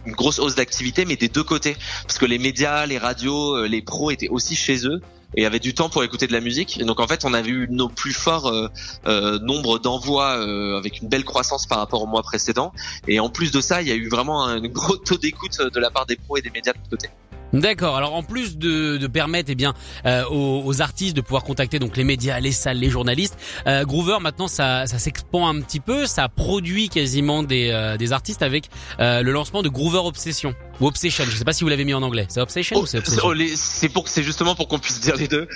une 0.07 0.13
grosse 0.13 0.41
hausse 0.41 0.57
d'activité, 0.57 1.05
mais 1.05 1.17
des 1.17 1.29
deux 1.29 1.45
côtés, 1.45 1.77
parce 2.03 2.19
que 2.19 2.27
les 2.27 2.39
médias, 2.39 2.85
les 2.85 2.99
radios, 2.99 3.65
les 3.65 3.81
pros 3.81 4.11
étaient 4.11 4.29
aussi 4.29 4.55
chez 4.55 4.87
eux 4.87 5.01
et 5.37 5.47
avait 5.47 5.59
du 5.59 5.75
temps 5.75 5.89
pour 5.89 6.05
écouter 6.05 6.27
de 6.27 6.33
la 6.33 6.41
musique. 6.41 6.81
Et 6.81 6.85
donc 6.85 7.01
en 7.01 7.07
fait, 7.07 7.25
on 7.25 7.35
avait 7.35 7.51
eu 7.51 7.67
nos 7.71 7.89
plus 7.89 8.13
forts 8.13 8.49
euh, 8.49 8.69
euh, 9.07 9.39
nombres 9.41 9.79
d'envois 9.79 10.39
euh, 10.39 10.79
avec 10.79 11.01
une 11.01 11.09
belle 11.09 11.25
croissance 11.25 11.67
par 11.67 11.79
rapport 11.79 12.03
au 12.03 12.07
mois 12.07 12.23
précédent. 12.23 12.73
Et 13.09 13.21
en 13.21 13.29
plus 13.29 13.51
de 13.51 13.61
ça, 13.61 13.83
il 13.83 13.89
y 13.89 13.93
a 13.93 13.97
eu 13.97 14.09
vraiment 14.09 14.45
un 14.45 14.61
gros 14.61 14.97
taux 14.97 15.19
d'écoute 15.19 15.61
de 15.61 15.81
la 15.81 15.91
part 15.91 16.07
des 16.07 16.17
pros 16.17 16.37
et 16.37 16.43
des 16.43 16.51
médias 16.51 16.73
de 16.73 16.89
côté. 16.91 17.09
D'accord. 17.55 17.97
Alors 17.97 18.15
en 18.15 18.23
plus 18.23 18.59
de, 18.59 18.97
de 18.97 19.07
permettre 19.07 19.51
eh 19.51 19.55
bien 19.55 19.75
euh, 20.07 20.25
aux, 20.29 20.83
artistes 20.83 21.17
de 21.17 21.21
pouvoir 21.21 21.45
contacter 21.45 21.79
donc 21.79 21.97
les 21.97 22.03
médias, 22.03 22.41
les 22.41 22.51
salles, 22.51 22.79
les 22.79 22.91
journalistes, 22.91 23.39
euh, 23.67 23.85
Groover 23.85 24.19
maintenant 24.21 24.49
ça, 24.49 24.87
ça 24.87 24.99
s'expand 24.99 25.57
un 25.57 25.61
petit 25.61 25.79
peu, 25.79 26.07
ça 26.07 26.29
produit 26.29 26.89
quasiment 26.89 27.45
des, 27.45 27.71
euh, 27.71 27.97
des 27.97 28.13
artistes 28.13 28.43
avec 28.43 28.69
le 28.99 29.31
lancement 29.31 29.63
de 29.63 29.69
Groover 29.69 30.01
Obsession 30.05 30.55
ou 30.81 30.89
Obsession. 30.89 31.25
Je 31.29 31.37
sais 31.37 31.45
pas 31.45 31.53
si 31.53 31.63
vous 31.63 31.71
l'avez 31.71 31.85
mis 31.85 31.95
en 31.95 32.03
anglais. 32.03 32.27
C'est 32.29 32.41
Obsession 32.41 32.81
ou 32.81 32.87
c'est 32.87 32.99
Obsession? 32.99 33.23
oh, 33.25 33.35
C'est 33.55 33.89
pour 33.89 34.09
c'est 34.09 34.25
justement 34.25 34.57
pour 34.57 34.67
qu'on 34.67 34.79
puisse 34.81 35.01
dire 35.01 35.17
les 35.17 35.29
deux 35.29 35.49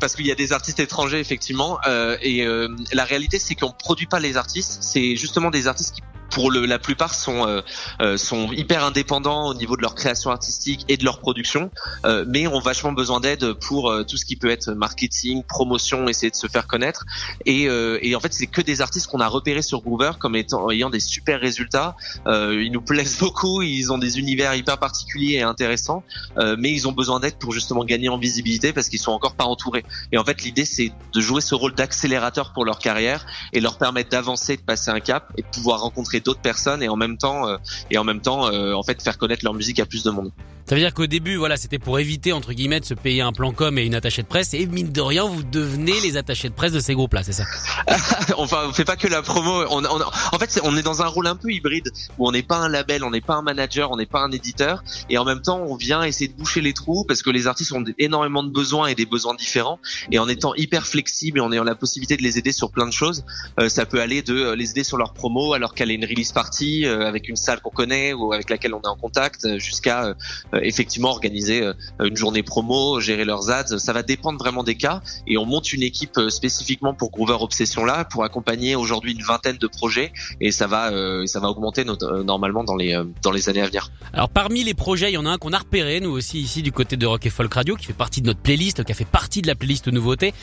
parce 0.00 0.16
qu'il 0.16 0.26
y 0.26 0.32
a 0.32 0.34
des 0.34 0.52
artistes 0.52 0.80
étrangers 0.80 1.20
effectivement 1.20 1.78
et 2.20 2.44
la 2.92 3.04
réalité 3.04 3.38
c'est 3.38 3.54
qu'on 3.54 3.70
produit 3.70 4.06
pas 4.06 4.18
les 4.18 4.36
artistes, 4.36 4.78
c'est 4.80 5.14
justement 5.14 5.50
des 5.50 5.68
artistes 5.68 5.94
qui 5.94 6.02
pour 6.32 6.50
le, 6.50 6.64
la 6.66 6.78
plupart 6.78 7.14
sont 7.14 7.46
euh, 7.46 7.60
euh, 8.00 8.16
sont 8.16 8.50
hyper 8.52 8.84
indépendants 8.84 9.48
au 9.48 9.54
niveau 9.54 9.76
de 9.76 9.82
leur 9.82 9.94
création 9.94 10.30
artistique 10.30 10.84
et 10.88 10.96
de 10.96 11.04
leur 11.04 11.20
production, 11.20 11.70
euh, 12.04 12.24
mais 12.26 12.46
ont 12.46 12.60
vachement 12.60 12.92
besoin 12.92 13.20
d'aide 13.20 13.52
pour 13.52 13.92
tout 14.08 14.16
ce 14.16 14.24
qui 14.24 14.36
peut 14.36 14.50
être 14.50 14.72
marketing, 14.72 15.42
promotion, 15.44 16.08
essayer 16.08 16.30
de 16.30 16.36
se 16.36 16.46
faire 16.46 16.66
connaître. 16.66 17.04
Et, 17.44 17.64
et 17.64 18.16
en 18.16 18.20
fait, 18.20 18.32
c'est 18.32 18.46
que 18.46 18.60
des 18.60 18.80
artistes 18.80 19.06
qu'on 19.06 19.20
a 19.20 19.28
repérés 19.28 19.62
sur 19.62 19.82
Groover 19.82 20.12
comme 20.18 20.36
étant 20.36 20.70
ayant 20.70 20.90
des 20.90 21.00
super 21.00 21.40
résultats. 21.40 21.94
ils 22.26 22.70
nous 22.72 22.80
plaisent 22.80 23.18
beaucoup, 23.18 23.62
ils 23.62 23.92
ont 23.92 23.98
des 23.98 24.18
univers 24.18 24.54
hyper 24.54 24.78
particuliers 24.78 25.36
et 25.36 25.42
intéressants, 25.42 26.02
mais 26.36 26.70
ils 26.70 26.88
ont 26.88 26.92
besoin 26.92 27.20
d'aide 27.20 27.36
pour 27.36 27.52
justement 27.52 27.84
gagner 27.84 28.08
en 28.08 28.18
visibilité 28.18 28.72
parce 28.72 28.88
qu'ils 28.88 29.00
sont 29.00 29.12
encore 29.12 29.34
pas 29.34 29.44
entourés. 29.44 29.84
Et 30.12 30.18
en 30.18 30.24
fait, 30.24 30.42
l'idée 30.42 30.64
c'est 30.64 30.92
de 31.12 31.20
jouer 31.20 31.40
ce 31.40 31.54
rôle 31.54 31.74
d'accélérateur 31.74 32.52
pour 32.52 32.64
leur 32.64 32.78
carrière 32.78 33.26
et 33.52 33.60
leur 33.60 33.76
permettre 33.78 34.10
d'avancer, 34.10 34.56
de 34.56 34.62
passer 34.62 34.90
un 34.90 35.00
cap 35.00 35.32
et 35.36 35.42
de 35.42 35.48
pouvoir 35.48 35.80
rencontrer 35.80 36.21
d'autres 36.22 36.40
personnes 36.40 36.82
et 36.82 36.88
en 36.88 36.96
même 36.96 37.18
temps 37.18 37.48
euh, 37.48 37.56
et 37.90 37.98
en 37.98 38.04
même 38.04 38.20
temps 38.20 38.48
euh, 38.48 38.74
en 38.74 38.82
fait 38.82 39.02
faire 39.02 39.18
connaître 39.18 39.44
leur 39.44 39.54
musique 39.54 39.80
à 39.80 39.86
plus 39.86 40.02
de 40.04 40.10
monde. 40.10 40.32
Ça 40.66 40.74
veut 40.74 40.80
dire 40.80 40.94
qu'au 40.94 41.06
début, 41.06 41.36
voilà, 41.36 41.56
c'était 41.56 41.78
pour 41.78 41.98
éviter 41.98 42.32
entre 42.32 42.52
guillemets 42.52 42.80
de 42.80 42.84
se 42.84 42.94
payer 42.94 43.22
un 43.22 43.32
plan 43.32 43.52
com 43.52 43.76
et 43.78 43.84
une 43.84 43.94
attachée 43.94 44.22
de 44.22 44.28
presse. 44.28 44.54
Et 44.54 44.66
mine 44.66 44.92
de 44.92 45.00
rien, 45.00 45.26
vous 45.26 45.42
devenez 45.42 46.00
les 46.00 46.16
attachés 46.16 46.48
de 46.48 46.54
presse 46.54 46.72
de 46.72 46.80
ces 46.80 46.94
groupes-là, 46.94 47.22
c'est 47.22 47.32
ça? 47.32 47.44
Enfin, 48.36 48.64
on 48.68 48.72
fait 48.72 48.84
pas 48.84 48.96
que 48.96 49.08
la 49.08 49.22
promo. 49.22 49.64
En 49.68 50.38
fait, 50.38 50.60
on 50.64 50.76
est 50.76 50.82
dans 50.82 51.02
un 51.02 51.06
rôle 51.06 51.26
un 51.26 51.36
peu 51.36 51.50
hybride 51.50 51.90
où 52.18 52.28
on 52.28 52.32
n'est 52.32 52.42
pas 52.42 52.56
un 52.56 52.68
label, 52.68 53.04
on 53.04 53.10
n'est 53.10 53.20
pas 53.20 53.34
un 53.34 53.42
manager, 53.42 53.90
on 53.90 53.96
n'est 53.96 54.06
pas 54.06 54.20
un 54.20 54.30
éditeur, 54.30 54.82
et 55.10 55.18
en 55.18 55.24
même 55.24 55.42
temps, 55.42 55.60
on 55.66 55.76
vient 55.76 56.02
essayer 56.02 56.28
de 56.28 56.34
boucher 56.34 56.60
les 56.60 56.72
trous 56.72 57.04
parce 57.04 57.22
que 57.22 57.30
les 57.30 57.46
artistes 57.46 57.72
ont 57.72 57.84
énormément 57.98 58.42
de 58.42 58.50
besoins 58.50 58.86
et 58.86 58.94
des 58.94 59.06
besoins 59.06 59.34
différents. 59.34 59.78
Et 60.10 60.18
en 60.18 60.28
étant 60.28 60.54
hyper 60.54 60.86
flexible 60.86 61.38
et 61.38 61.40
en 61.40 61.52
ayant 61.52 61.64
la 61.64 61.74
possibilité 61.74 62.16
de 62.16 62.22
les 62.22 62.38
aider 62.38 62.52
sur 62.52 62.70
plein 62.70 62.86
de 62.86 62.92
choses, 62.92 63.24
euh, 63.60 63.68
ça 63.68 63.86
peut 63.86 64.00
aller 64.00 64.22
de 64.22 64.52
les 64.52 64.70
aider 64.70 64.84
sur 64.84 64.96
leur 64.96 65.12
promo 65.12 65.52
alors 65.54 65.74
qu'elle 65.74 65.90
est 65.90 65.94
une 65.94 66.04
release 66.04 66.32
party 66.32 66.86
euh, 66.86 67.06
avec 67.06 67.28
une 67.28 67.36
salle 67.36 67.60
qu'on 67.60 67.70
connaît 67.70 68.12
ou 68.12 68.32
avec 68.32 68.50
laquelle 68.50 68.74
on 68.74 68.80
est 68.80 68.88
en 68.88 68.96
contact, 68.96 69.58
jusqu'à 69.58 70.14
euh, 70.51 70.51
effectivement 70.62 71.10
organiser 71.10 71.62
euh, 71.62 71.74
une 72.04 72.16
journée 72.16 72.42
promo, 72.42 73.00
gérer 73.00 73.24
leurs 73.24 73.50
ads. 73.50 73.78
Ça 73.78 73.92
va 73.92 74.02
dépendre 74.02 74.38
vraiment 74.38 74.62
des 74.62 74.74
cas 74.74 75.00
et 75.26 75.38
on 75.38 75.46
monte 75.46 75.72
une 75.72 75.82
équipe 75.82 76.18
euh, 76.18 76.30
spécifiquement 76.30 76.94
pour 76.94 77.10
Groover 77.10 77.38
Obsession 77.40 77.84
là 77.84 78.04
pour 78.04 78.24
accompagner 78.24 78.76
aujourd'hui 78.76 79.12
une 79.12 79.22
vingtaine 79.22 79.56
de 79.56 79.66
projets 79.66 80.12
et 80.40 80.52
ça 80.52 80.66
va 80.66 80.90
ça 81.26 81.40
va 81.40 81.48
augmenter 81.48 81.84
normalement 81.84 82.64
dans 82.64 82.76
les 82.76 83.00
dans 83.22 83.30
les 83.30 83.48
années 83.48 83.62
à 83.62 83.66
venir. 83.66 83.90
Alors 84.12 84.28
parmi 84.28 84.64
les 84.64 84.74
projets, 84.74 85.10
il 85.10 85.14
y 85.14 85.18
en 85.18 85.26
a 85.26 85.30
un 85.30 85.38
qu'on 85.38 85.52
a 85.52 85.58
repéré 85.58 86.00
nous 86.00 86.10
aussi 86.10 86.40
ici 86.40 86.62
du 86.62 86.72
côté 86.72 86.96
de 86.96 87.06
Rock 87.06 87.24
et 87.26 87.30
Folk 87.30 87.52
Radio 87.54 87.76
qui 87.76 87.86
fait 87.86 87.92
partie 87.92 88.20
de 88.20 88.26
notre 88.26 88.40
playlist, 88.40 88.84
qui 88.84 88.92
a 88.92 88.94
fait 88.94 89.04
partie 89.04 89.42
de 89.42 89.46
la 89.46 89.54
playlist 89.54 89.88
nouveauté. 89.88 90.34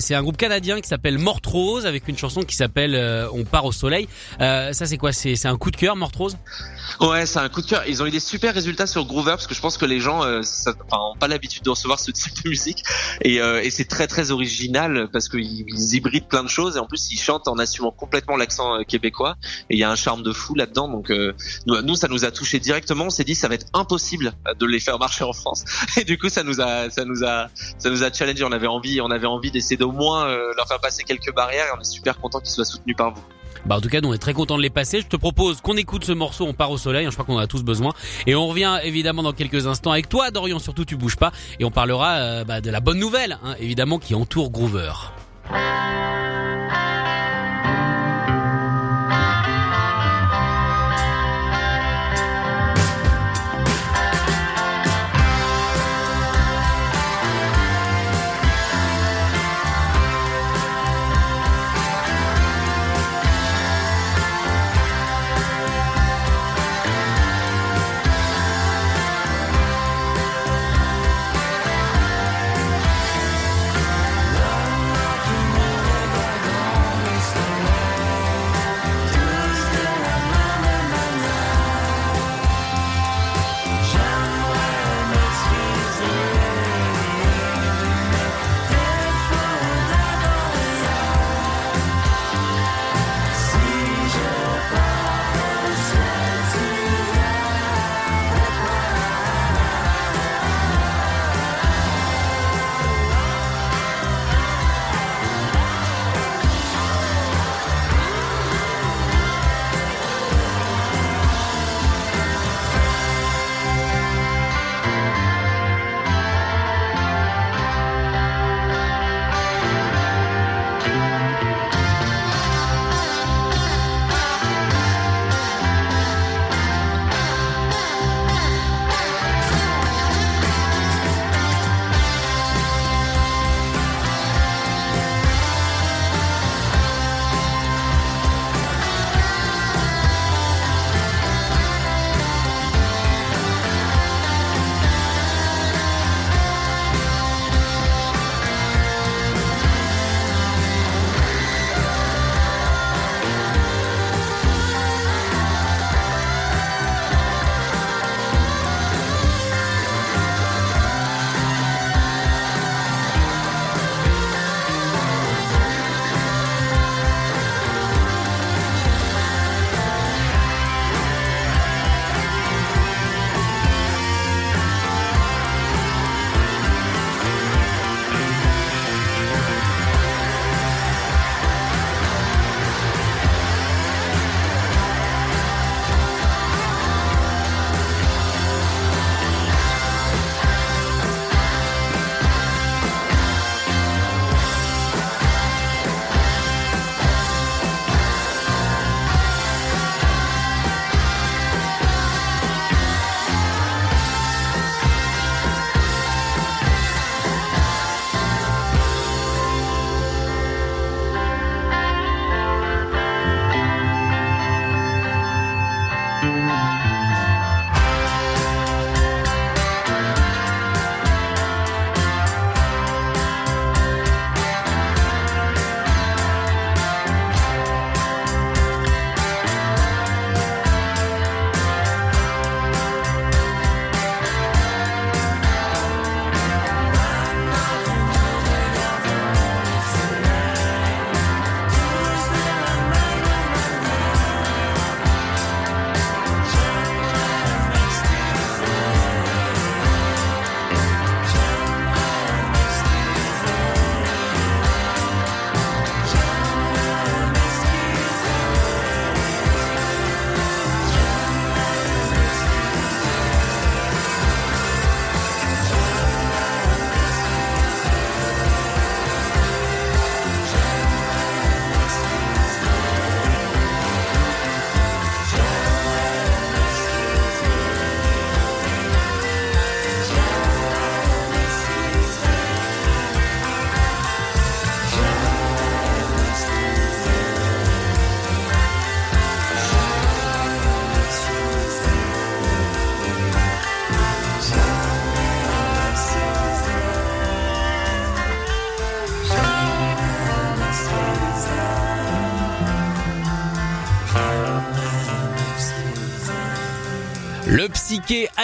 c'est 0.00 0.14
un 0.14 0.22
groupe 0.22 0.36
canadien 0.36 0.80
qui 0.80 0.88
s'appelle 0.88 1.18
Mortrose 1.18 1.86
avec 1.86 2.08
une 2.08 2.16
chanson 2.16 2.42
qui 2.42 2.56
s'appelle 2.56 2.96
On 3.32 3.44
part 3.44 3.64
au 3.64 3.72
soleil. 3.72 4.08
ça 4.38 4.72
c'est 4.72 4.98
quoi? 4.98 5.12
C'est 5.12 5.46
un 5.46 5.56
coup 5.56 5.70
de 5.70 5.76
cœur 5.76 5.96
Mortrose? 5.96 6.36
Ouais, 7.00 7.26
c'est 7.26 7.38
un 7.38 7.48
coup 7.48 7.62
de 7.62 7.66
cœur. 7.66 7.82
Ils 7.86 8.02
ont 8.02 8.06
eu 8.06 8.10
des 8.10 8.20
super 8.20 8.54
résultats 8.54 8.86
sur 8.86 9.04
Groover 9.04 9.32
parce 9.32 9.46
que 9.46 9.54
je 9.58 9.60
pense 9.60 9.76
que 9.76 9.86
les 9.86 9.98
gens 9.98 10.22
euh, 10.22 10.40
enfin, 10.88 11.18
pas 11.18 11.26
l'habitude 11.26 11.64
de 11.64 11.70
recevoir 11.70 11.98
ce 11.98 12.10
type 12.12 12.44
de 12.44 12.48
musique. 12.48 12.84
Et, 13.22 13.40
euh, 13.40 13.60
et 13.60 13.70
c'est 13.70 13.86
très 13.86 14.06
très 14.06 14.30
original 14.30 15.08
parce 15.12 15.28
qu'ils 15.28 15.64
ils 15.66 15.96
hybrident 15.96 16.28
plein 16.28 16.44
de 16.44 16.48
choses 16.48 16.76
et 16.76 16.78
en 16.78 16.86
plus 16.86 17.10
ils 17.10 17.18
chantent 17.18 17.48
en 17.48 17.58
assumant 17.58 17.90
complètement 17.90 18.36
l'accent 18.36 18.76
euh, 18.76 18.84
québécois. 18.84 19.34
Et 19.68 19.74
il 19.74 19.78
y 19.80 19.82
a 19.82 19.90
un 19.90 19.96
charme 19.96 20.22
de 20.22 20.32
fou 20.32 20.54
là-dedans. 20.54 20.86
Donc 20.86 21.10
nous, 21.66 21.82
nous, 21.82 21.96
ça 21.96 22.06
nous 22.06 22.24
a 22.24 22.30
touché 22.30 22.60
directement. 22.60 23.06
On 23.06 23.10
s'est 23.10 23.24
dit 23.24 23.34
ça 23.34 23.48
va 23.48 23.56
être 23.56 23.66
impossible 23.74 24.32
de 24.56 24.66
les 24.66 24.78
faire 24.78 25.00
marcher 25.00 25.24
en 25.24 25.32
France. 25.32 25.64
Et 25.96 26.04
du 26.04 26.18
coup 26.18 26.28
ça 26.28 26.44
nous 26.44 26.60
a 26.60 26.88
ça 26.90 27.04
nous 27.04 27.24
a 27.24 27.48
ça 27.78 27.90
nous 27.90 28.04
a 28.04 28.12
challengé 28.12 28.44
on 28.44 28.52
avait 28.52 28.68
envie 28.68 29.00
on 29.00 29.10
avait 29.10 29.26
envie 29.26 29.50
d'essayer 29.50 29.76
d'au 29.76 29.90
moins 29.90 30.28
leur 30.56 30.68
faire 30.68 30.80
passer 30.80 31.02
quelques 31.02 31.34
barrières 31.34 31.66
et 31.66 31.76
on 31.76 31.80
est 31.80 31.92
super 31.92 32.20
content 32.20 32.38
qu'ils 32.38 32.52
soient 32.52 32.64
soutenus 32.64 32.96
par 32.96 33.12
vous. 33.12 33.22
Bah 33.68 33.76
en 33.76 33.80
tout 33.82 33.90
cas, 33.90 34.00
nous 34.00 34.08
on 34.08 34.14
est 34.14 34.18
très 34.18 34.32
content 34.32 34.56
de 34.56 34.62
les 34.62 34.70
passer. 34.70 35.02
Je 35.02 35.06
te 35.06 35.16
propose 35.16 35.60
qu'on 35.60 35.76
écoute 35.76 36.02
ce 36.04 36.12
morceau, 36.12 36.46
on 36.46 36.54
part 36.54 36.70
au 36.70 36.78
soleil, 36.78 37.04
je 37.04 37.10
crois 37.10 37.26
qu'on 37.26 37.34
en 37.34 37.38
a 37.38 37.46
tous 37.46 37.62
besoin. 37.62 37.92
Et 38.26 38.34
on 38.34 38.48
revient 38.48 38.78
évidemment 38.82 39.22
dans 39.22 39.34
quelques 39.34 39.66
instants 39.66 39.92
avec 39.92 40.08
toi, 40.08 40.30
Dorian, 40.30 40.58
surtout 40.58 40.86
tu 40.86 40.96
bouges 40.96 41.16
pas. 41.16 41.32
Et 41.60 41.64
on 41.64 41.70
parlera 41.70 42.14
euh, 42.14 42.44
bah, 42.44 42.62
de 42.62 42.70
la 42.70 42.80
bonne 42.80 42.98
nouvelle, 42.98 43.38
hein, 43.44 43.56
évidemment, 43.60 43.98
qui 43.98 44.14
entoure 44.14 44.50
Groover. 44.50 44.92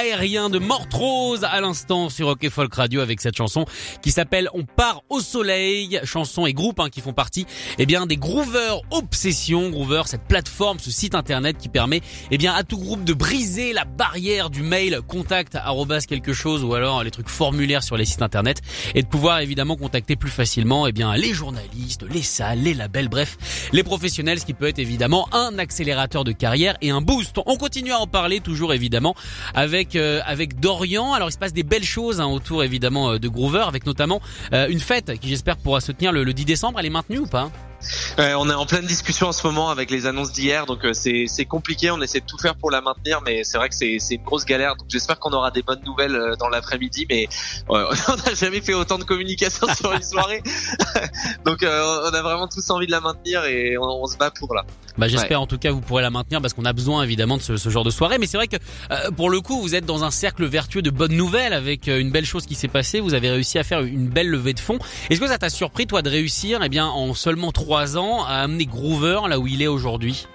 Aérien 0.05 0.51
de 0.51 0.59
Mortrose 0.59 1.45
à 1.45 1.61
l'instant 1.61 2.09
sur 2.09 2.27
Rock 2.27 2.47
Folk 2.51 2.75
Radio 2.75 3.01
avec 3.01 3.21
cette 3.21 3.37
chanson 3.37 3.65
qui 4.03 4.11
s'appelle 4.11 4.49
On 4.53 4.65
part 4.65 5.03
au 5.09 5.21
soleil, 5.21 5.99
chanson 6.05 6.47
et 6.47 6.53
groupe 6.53 6.79
hein, 6.81 6.91
qui 6.91 7.01
font 7.01 7.13
partie 7.13 7.47
eh 7.79 7.87
bien 7.87 8.05
des 8.05 8.17
Groover 8.17 8.77
Obsession, 8.91 9.71
Groover 9.71 10.03
cette 10.07 10.25
plateforme, 10.25 10.79
ce 10.79 10.91
site 10.91 11.15
internet 11.15 11.57
qui 11.59 11.69
permet 11.69 12.03
eh 12.31 12.37
bien 12.37 12.53
à 12.53 12.65
tout 12.65 12.79
groupe 12.79 13.05
de 13.05 13.15
briser 13.15 13.73
la 13.73 13.85
barrière 13.85 14.51
du 14.51 14.63
mail 14.63 15.01
contact 15.09 15.59
quelque 16.07 16.33
chose 16.33 16.65
ou 16.65 16.75
alors 16.75 17.03
les 17.03 17.11
trucs 17.11 17.29
formulaires 17.29 17.83
sur 17.83 17.97
les 17.97 18.05
sites 18.05 18.23
internet 18.23 18.61
et 18.95 19.03
de 19.03 19.09
pouvoir 19.09 19.41
évidemment 19.41 19.77
contacter 19.77 20.17
plus 20.17 20.31
facilement 20.31 20.87
eh 20.87 20.93
bien 20.93 21.17
les 21.17 21.33
journalistes, 21.33 22.05
les 22.11 22.23
salles, 22.23 22.61
les 22.61 22.75
labels, 22.75 23.09
bref, 23.09 23.69
les 23.73 23.83
professionnels 23.83 24.39
ce 24.39 24.45
qui 24.45 24.55
peut 24.55 24.69
être 24.69 24.79
évidemment 24.79 25.29
un 25.33 25.59
accélérateur 25.59 26.25
de 26.25 26.33
carrière 26.33 26.77
et 26.83 26.91
un 26.91 27.01
boost. 27.01 27.39
On 27.47 27.57
continue 27.57 27.93
à 27.93 28.01
en 28.01 28.07
parler 28.07 28.41
toujours 28.41 28.75
évidemment 28.75 28.85
évidemment 28.85 29.15
avec 29.95 29.97
euh, 29.97 30.21
avec 30.27 30.61
Dorian. 30.61 31.13
Alors 31.13 31.29
il 31.29 31.33
se 31.33 31.39
passe 31.39 31.53
des 31.53 31.63
belles 31.63 31.85
choses 31.85 32.21
hein, 32.21 32.27
autour 32.27 32.65
évidemment 32.65 33.13
euh, 33.13 33.19
de 33.19 33.29
Groover, 33.29 33.65
avec 33.67 33.87
notamment 33.87 34.21
euh, 34.53 34.69
une 34.69 34.81
fête 34.81 35.19
qui 35.21 35.29
j'espère 35.29 35.57
pourra 35.57 35.81
se 35.81 35.93
tenir 35.93 36.13
le 36.13 36.33
10 36.33 36.45
décembre. 36.45 36.79
Elle 36.81 36.87
est 36.87 36.91
maintenue 36.91 37.19
ou 37.19 37.27
pas? 37.27 37.51
On 38.19 38.51
est 38.51 38.55
en 38.55 38.67
pleine 38.67 38.87
discussion 38.87 39.29
en 39.29 39.33
ce 39.33 39.47
moment 39.47 39.71
avec 39.71 39.91
les 39.91 40.07
annonces 40.07 40.33
d'hier, 40.33 40.67
donc 40.67 40.81
c'est 40.93 41.25
c'est 41.27 41.45
compliqué. 41.45 41.91
On 41.91 42.01
essaie 42.01 42.21
de 42.21 42.27
tout 42.27 42.39
faire 42.39 42.55
pour 42.55 42.71
la 42.71 42.81
maintenir, 42.81 43.21
mais 43.25 43.45
c'est 43.45 43.59
vrai 43.59 43.69
que 43.69 43.75
c'est 43.75 43.99
une 44.11 44.23
grosse 44.23 44.45
galère. 44.45 44.77
Donc 44.77 44.87
j'espère 44.89 45.19
qu'on 45.19 45.33
aura 45.33 45.51
des 45.51 45.63
bonnes 45.63 45.83
nouvelles 45.85 46.35
dans 46.39 46.49
l'après-midi, 46.49 47.07
mais 47.09 47.29
on 47.69 47.77
n'a 47.77 48.35
jamais 48.35 48.61
fait 48.61 48.75
autant 48.75 48.99
de 48.99 49.05
communication 49.05 49.67
sur 49.75 49.93
une 49.93 50.03
soirée. 50.03 50.43
donc 51.45 51.59
on 51.63 52.15
a 52.15 52.23
vraiment 52.23 52.49
tous 52.49 52.69
envie 52.71 52.87
de 52.87 52.93
la 52.93 53.01
maintenir 53.01 53.45
et 53.45 53.77
on, 53.79 54.07
se 54.07 54.17
bat 54.17 54.31
pour 54.31 54.55
là. 54.55 54.65
Bah 54.97 55.09
j'espère 55.09 55.41
en 55.41 55.47
tout 55.47 55.59
cas 55.59 55.73
vous 55.73 55.81
pourrez 55.81 56.03
la 56.03 56.11
maintenir 56.11 56.41
parce 56.41 56.53
qu'on 56.53 56.65
a 56.65 56.73
besoin 56.73 57.03
évidemment 57.03 57.37
de 57.37 57.43
ce, 57.43 57.57
ce, 57.57 57.69
genre 57.69 57.85
de 57.85 57.91
soirée. 57.91 58.19
Mais 58.19 58.27
c'est 58.27 58.37
vrai 58.37 58.49
que 58.49 58.57
euh, 58.91 59.11
pour 59.11 59.31
le 59.31 59.41
coup 59.41 59.61
vous 59.61 59.75
êtes 59.75 59.87
dans 59.87 60.05
un 60.05 60.11
cercle 60.11 60.45
vertueux 60.45 60.83
de 60.83 60.91
bonnes 60.91 61.15
nouvelles 61.15 61.53
avec 61.53 61.89
euh, 61.89 61.99
une 61.99 62.11
belle 62.11 62.27
chose 62.27 62.47
qui 62.47 62.55
s'est 62.55 62.69
passée. 62.69 63.01
Vous 63.01 63.15
avez 63.15 63.31
réussi 63.31 63.59
à 63.59 63.65
faire 63.65 63.81
une 63.81 64.09
belle 64.09 64.29
levée 64.29 64.53
de 64.53 64.61
fonds. 64.61 64.79
Est-ce 65.11 65.21
que 65.21 65.27
ça 65.27 65.39
t'a 65.39 65.51
surpris 65.51 65.87
toi 65.87 66.03
de 66.03 66.11
réussir 66.11 66.61
eh 66.63 66.69
bien 66.69 66.87
en 66.87 67.15
seulement 67.15 67.53
trois 67.53 67.74
ans 67.75 68.25
à 68.25 68.35
amener 68.35 68.67
Groover 68.67 69.21
là 69.29 69.39
où 69.39 69.47
il 69.47 69.63
est 69.63 69.67
aujourd'hui 69.67 70.27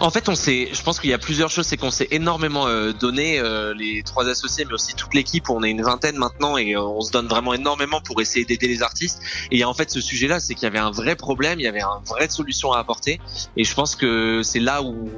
en 0.00 0.10
fait, 0.10 0.28
on 0.28 0.34
s'est, 0.34 0.70
je 0.72 0.82
pense 0.82 1.00
qu'il 1.00 1.10
y 1.10 1.12
a 1.12 1.18
plusieurs 1.18 1.50
choses, 1.50 1.66
c'est 1.66 1.76
qu'on 1.76 1.90
s'est 1.90 2.08
énormément 2.10 2.66
euh, 2.66 2.92
donné 2.92 3.38
euh, 3.38 3.74
les 3.74 4.02
trois 4.02 4.28
associés, 4.28 4.64
mais 4.64 4.74
aussi 4.74 4.94
toute 4.94 5.14
l'équipe. 5.14 5.50
On 5.50 5.62
est 5.62 5.70
une 5.70 5.82
vingtaine 5.82 6.16
maintenant 6.16 6.56
et 6.56 6.74
euh, 6.74 6.82
on 6.82 7.00
se 7.00 7.10
donne 7.10 7.26
vraiment 7.26 7.54
énormément 7.54 8.00
pour 8.00 8.20
essayer 8.20 8.44
d'aider 8.44 8.68
les 8.68 8.82
artistes. 8.82 9.20
Et 9.50 9.62
a 9.62 9.68
en 9.68 9.74
fait 9.74 9.90
ce 9.90 10.00
sujet-là, 10.00 10.40
c'est 10.40 10.54
qu'il 10.54 10.64
y 10.64 10.66
avait 10.66 10.78
un 10.78 10.90
vrai 10.90 11.16
problème, 11.16 11.60
il 11.60 11.64
y 11.64 11.68
avait 11.68 11.82
une 11.82 12.04
vraie 12.06 12.28
solution 12.28 12.72
à 12.72 12.78
apporter. 12.78 13.20
Et 13.56 13.64
je 13.64 13.74
pense 13.74 13.96
que 13.96 14.42
c'est 14.42 14.60
là 14.60 14.82
où, 14.82 15.10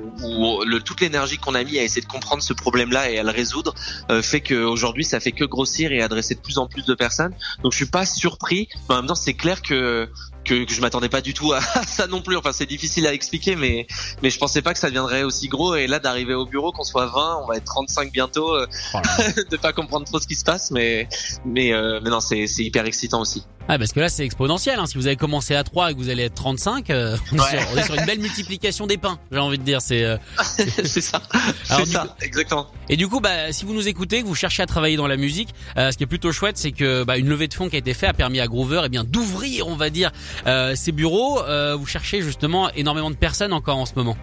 toute 0.84 1.00
l'énergie 1.00 1.38
qu'on 1.38 1.54
a 1.54 1.62
mis 1.62 1.78
à 1.78 1.82
essayer 1.82 2.02
de 2.02 2.06
comprendre 2.06 2.42
ce 2.42 2.52
problème-là 2.52 3.10
et 3.10 3.18
à 3.18 3.22
le 3.22 3.30
résoudre 3.30 3.74
fait 4.22 4.40
qu'aujourd'hui, 4.40 5.04
ça 5.04 5.20
fait 5.20 5.32
que 5.32 5.44
grossir 5.44 5.92
et 5.92 6.02
adresser 6.02 6.34
de 6.34 6.40
plus 6.40 6.58
en 6.58 6.66
plus 6.66 6.84
de 6.84 6.94
personnes. 6.94 7.34
Donc 7.62 7.72
je 7.72 7.76
suis 7.76 7.86
pas 7.86 8.04
surpris, 8.04 8.68
mais 8.88 8.96
en 8.96 8.98
même 8.98 9.06
temps, 9.06 9.14
c'est 9.14 9.34
clair 9.34 9.62
que 9.62 10.08
que, 10.44 10.64
que 10.64 10.72
je 10.72 10.80
m'attendais 10.80 11.08
pas 11.08 11.20
du 11.20 11.34
tout 11.34 11.52
à 11.54 11.60
ça 11.60 12.06
non 12.06 12.22
plus. 12.22 12.36
Enfin, 12.36 12.52
c'est 12.52 12.66
difficile 12.66 13.06
à 13.06 13.14
expliquer, 13.14 13.56
mais 13.56 13.86
mais 14.22 14.30
je 14.30 14.38
pensais 14.38 14.62
pas 14.62 14.72
que 14.72 14.78
ça 14.78 14.88
deviendrait 14.88 15.22
aussi 15.22 15.48
gros. 15.48 15.74
Et 15.74 15.86
là, 15.86 15.98
d'arriver 15.98 16.34
au 16.34 16.46
bureau, 16.46 16.72
qu'on 16.72 16.84
soit 16.84 17.06
20, 17.06 17.40
on 17.42 17.46
va 17.46 17.56
être 17.56 17.64
35 17.64 18.12
bientôt, 18.12 18.54
euh, 18.54 18.66
oh 18.94 18.98
de 19.50 19.56
pas 19.56 19.72
comprendre 19.72 20.06
trop 20.06 20.20
ce 20.20 20.26
qui 20.26 20.34
se 20.34 20.44
passe, 20.44 20.70
mais 20.70 21.08
mais 21.44 21.72
euh, 21.72 22.00
mais 22.02 22.10
non, 22.10 22.20
c'est 22.20 22.46
c'est 22.46 22.64
hyper 22.64 22.86
excitant 22.86 23.20
aussi. 23.20 23.44
Ah 23.68 23.78
parce 23.78 23.92
que 23.92 24.00
là 24.00 24.08
c'est 24.08 24.24
exponentiel. 24.24 24.78
Hein. 24.78 24.86
Si 24.86 24.96
vous 24.98 25.06
avez 25.06 25.16
commencé 25.16 25.54
à 25.54 25.64
3 25.64 25.90
et 25.90 25.94
que 25.94 25.98
vous 25.98 26.10
allez 26.10 26.24
être 26.24 26.34
35, 26.34 26.90
euh, 26.90 27.16
on, 27.32 27.36
est 27.36 27.82
sur, 27.84 27.94
une 27.94 28.04
belle 28.06 28.20
multiplication 28.20 28.86
des 28.86 28.98
pains. 28.98 29.18
J'ai 29.30 29.38
envie 29.38 29.58
de 29.58 29.62
dire, 29.62 29.80
c'est 29.80 30.04
euh, 30.04 30.16
c'est 30.38 31.00
ça. 31.00 31.22
C'est 31.64 31.86
ça, 31.86 32.16
exactement. 32.20 32.66
Et 32.88 32.96
du 32.96 33.08
coup, 33.08 33.20
bah 33.20 33.52
si 33.52 33.64
vous 33.64 33.74
nous 33.74 33.88
écoutez, 33.88 34.22
que 34.22 34.26
vous 34.26 34.34
cherchez 34.34 34.62
à 34.62 34.66
travailler 34.66 34.96
dans 34.96 35.06
la 35.06 35.16
musique, 35.16 35.54
ce 35.76 35.96
qui 35.96 36.04
est 36.04 36.06
plutôt 36.06 36.32
chouette, 36.32 36.58
c'est 36.58 36.72
que 36.72 37.04
bah, 37.04 37.16
une 37.16 37.28
levée 37.28 37.48
de 37.48 37.54
fonds 37.54 37.68
qui 37.68 37.76
a 37.76 37.78
été 37.78 37.94
faite 37.94 38.10
a 38.10 38.14
permis 38.14 38.40
à 38.40 38.46
Groover, 38.46 38.82
eh 38.84 38.88
bien 38.88 39.04
d'ouvrir, 39.04 39.68
on 39.68 39.76
va 39.76 39.90
dire, 39.90 40.10
euh, 40.46 40.74
ces 40.74 40.92
bureaux, 40.92 41.40
euh, 41.40 41.76
vous 41.76 41.86
cherchez 41.86 42.22
justement 42.22 42.70
énormément 42.72 43.10
de 43.10 43.16
personnes 43.16 43.52
encore 43.52 43.78
en 43.78 43.86
ce 43.86 43.94
moment. 43.96 44.16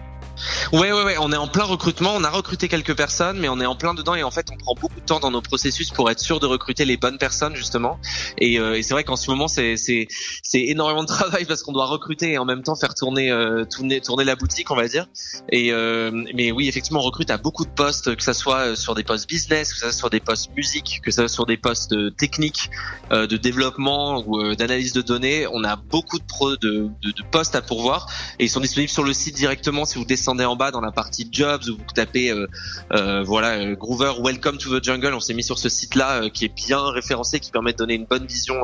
Ouais, 0.72 0.92
ouais, 0.92 1.02
ouais, 1.04 1.16
on 1.18 1.32
est 1.32 1.36
en 1.36 1.48
plein 1.48 1.64
recrutement. 1.64 2.14
On 2.14 2.24
a 2.24 2.30
recruté 2.30 2.68
quelques 2.68 2.96
personnes, 2.96 3.38
mais 3.38 3.48
on 3.48 3.60
est 3.60 3.66
en 3.66 3.76
plein 3.76 3.94
dedans 3.94 4.14
et 4.14 4.22
en 4.22 4.30
fait, 4.30 4.48
on 4.52 4.56
prend 4.56 4.74
beaucoup 4.74 5.00
de 5.00 5.04
temps 5.04 5.20
dans 5.20 5.30
nos 5.30 5.40
processus 5.40 5.90
pour 5.90 6.10
être 6.10 6.20
sûr 6.20 6.40
de 6.40 6.46
recruter 6.46 6.84
les 6.84 6.96
bonnes 6.96 7.18
personnes 7.18 7.54
justement. 7.54 7.98
Et, 8.38 8.58
euh, 8.58 8.76
et 8.76 8.82
c'est 8.82 8.94
vrai 8.94 9.04
qu'en 9.04 9.16
ce 9.16 9.30
moment, 9.30 9.48
c'est 9.48 9.76
c'est 9.76 10.08
c'est 10.42 10.62
énormément 10.62 11.02
de 11.02 11.08
travail 11.18 11.44
parce 11.44 11.62
qu'on 11.62 11.72
doit 11.72 11.86
recruter 11.86 12.32
et 12.32 12.38
en 12.38 12.44
même 12.44 12.62
temps 12.62 12.76
faire 12.76 12.94
tourner 12.94 13.30
euh, 13.30 13.64
tourner 13.64 14.00
tourner 14.00 14.24
la 14.24 14.36
boutique, 14.36 14.70
on 14.70 14.76
va 14.76 14.88
dire. 14.88 15.06
Et 15.50 15.72
euh, 15.72 16.10
mais 16.34 16.52
oui, 16.52 16.68
effectivement, 16.68 17.00
on 17.00 17.04
recrute 17.04 17.30
à 17.30 17.38
beaucoup 17.38 17.64
de 17.64 17.70
postes, 17.70 18.14
que 18.16 18.22
ça 18.22 18.34
soit 18.34 18.76
sur 18.76 18.94
des 18.94 19.04
postes 19.04 19.28
business, 19.28 19.72
que 19.72 19.78
ça 19.78 19.86
soit 19.86 19.98
sur 19.98 20.10
des 20.10 20.20
postes 20.20 20.50
musique, 20.56 21.00
que 21.02 21.10
ça 21.10 21.22
soit 21.22 21.28
sur 21.28 21.46
des 21.46 21.56
postes 21.56 21.94
techniques, 22.16 22.70
de 23.10 23.36
développement 23.36 24.24
ou 24.26 24.54
d'analyse 24.54 24.92
de 24.92 25.02
données. 25.02 25.46
On 25.52 25.64
a 25.64 25.76
beaucoup 25.76 26.18
de, 26.18 26.24
pro, 26.24 26.56
de, 26.56 26.88
de 27.02 27.22
postes 27.30 27.54
à 27.54 27.62
pourvoir 27.62 28.06
et 28.38 28.44
ils 28.44 28.50
sont 28.50 28.60
disponibles 28.60 28.90
sur 28.90 29.04
le 29.04 29.12
site 29.12 29.34
directement 29.34 29.84
si 29.84 29.98
vous 29.98 30.04
descendez 30.04 30.29
descendez 30.30 30.44
en 30.44 30.54
bas 30.54 30.70
dans 30.70 30.80
la 30.80 30.92
partie 30.92 31.28
jobs 31.30 31.62
où 31.68 31.76
vous 31.76 31.92
tapez 31.92 32.30
euh, 32.30 32.46
euh, 32.92 33.24
voilà 33.24 33.58
euh, 33.58 33.74
Groover 33.74 34.12
Welcome 34.22 34.58
to 34.58 34.78
the 34.78 34.84
Jungle, 34.84 35.12
on 35.12 35.18
s'est 35.18 35.34
mis 35.34 35.42
sur 35.42 35.58
ce 35.58 35.68
site 35.68 35.96
là 35.96 36.30
qui 36.30 36.44
est 36.44 36.54
bien 36.54 36.90
référencé, 36.90 37.40
qui 37.40 37.50
permet 37.50 37.72
de 37.72 37.78
donner 37.78 37.94
une 37.94 38.04
bonne 38.04 38.26
vision 38.26 38.54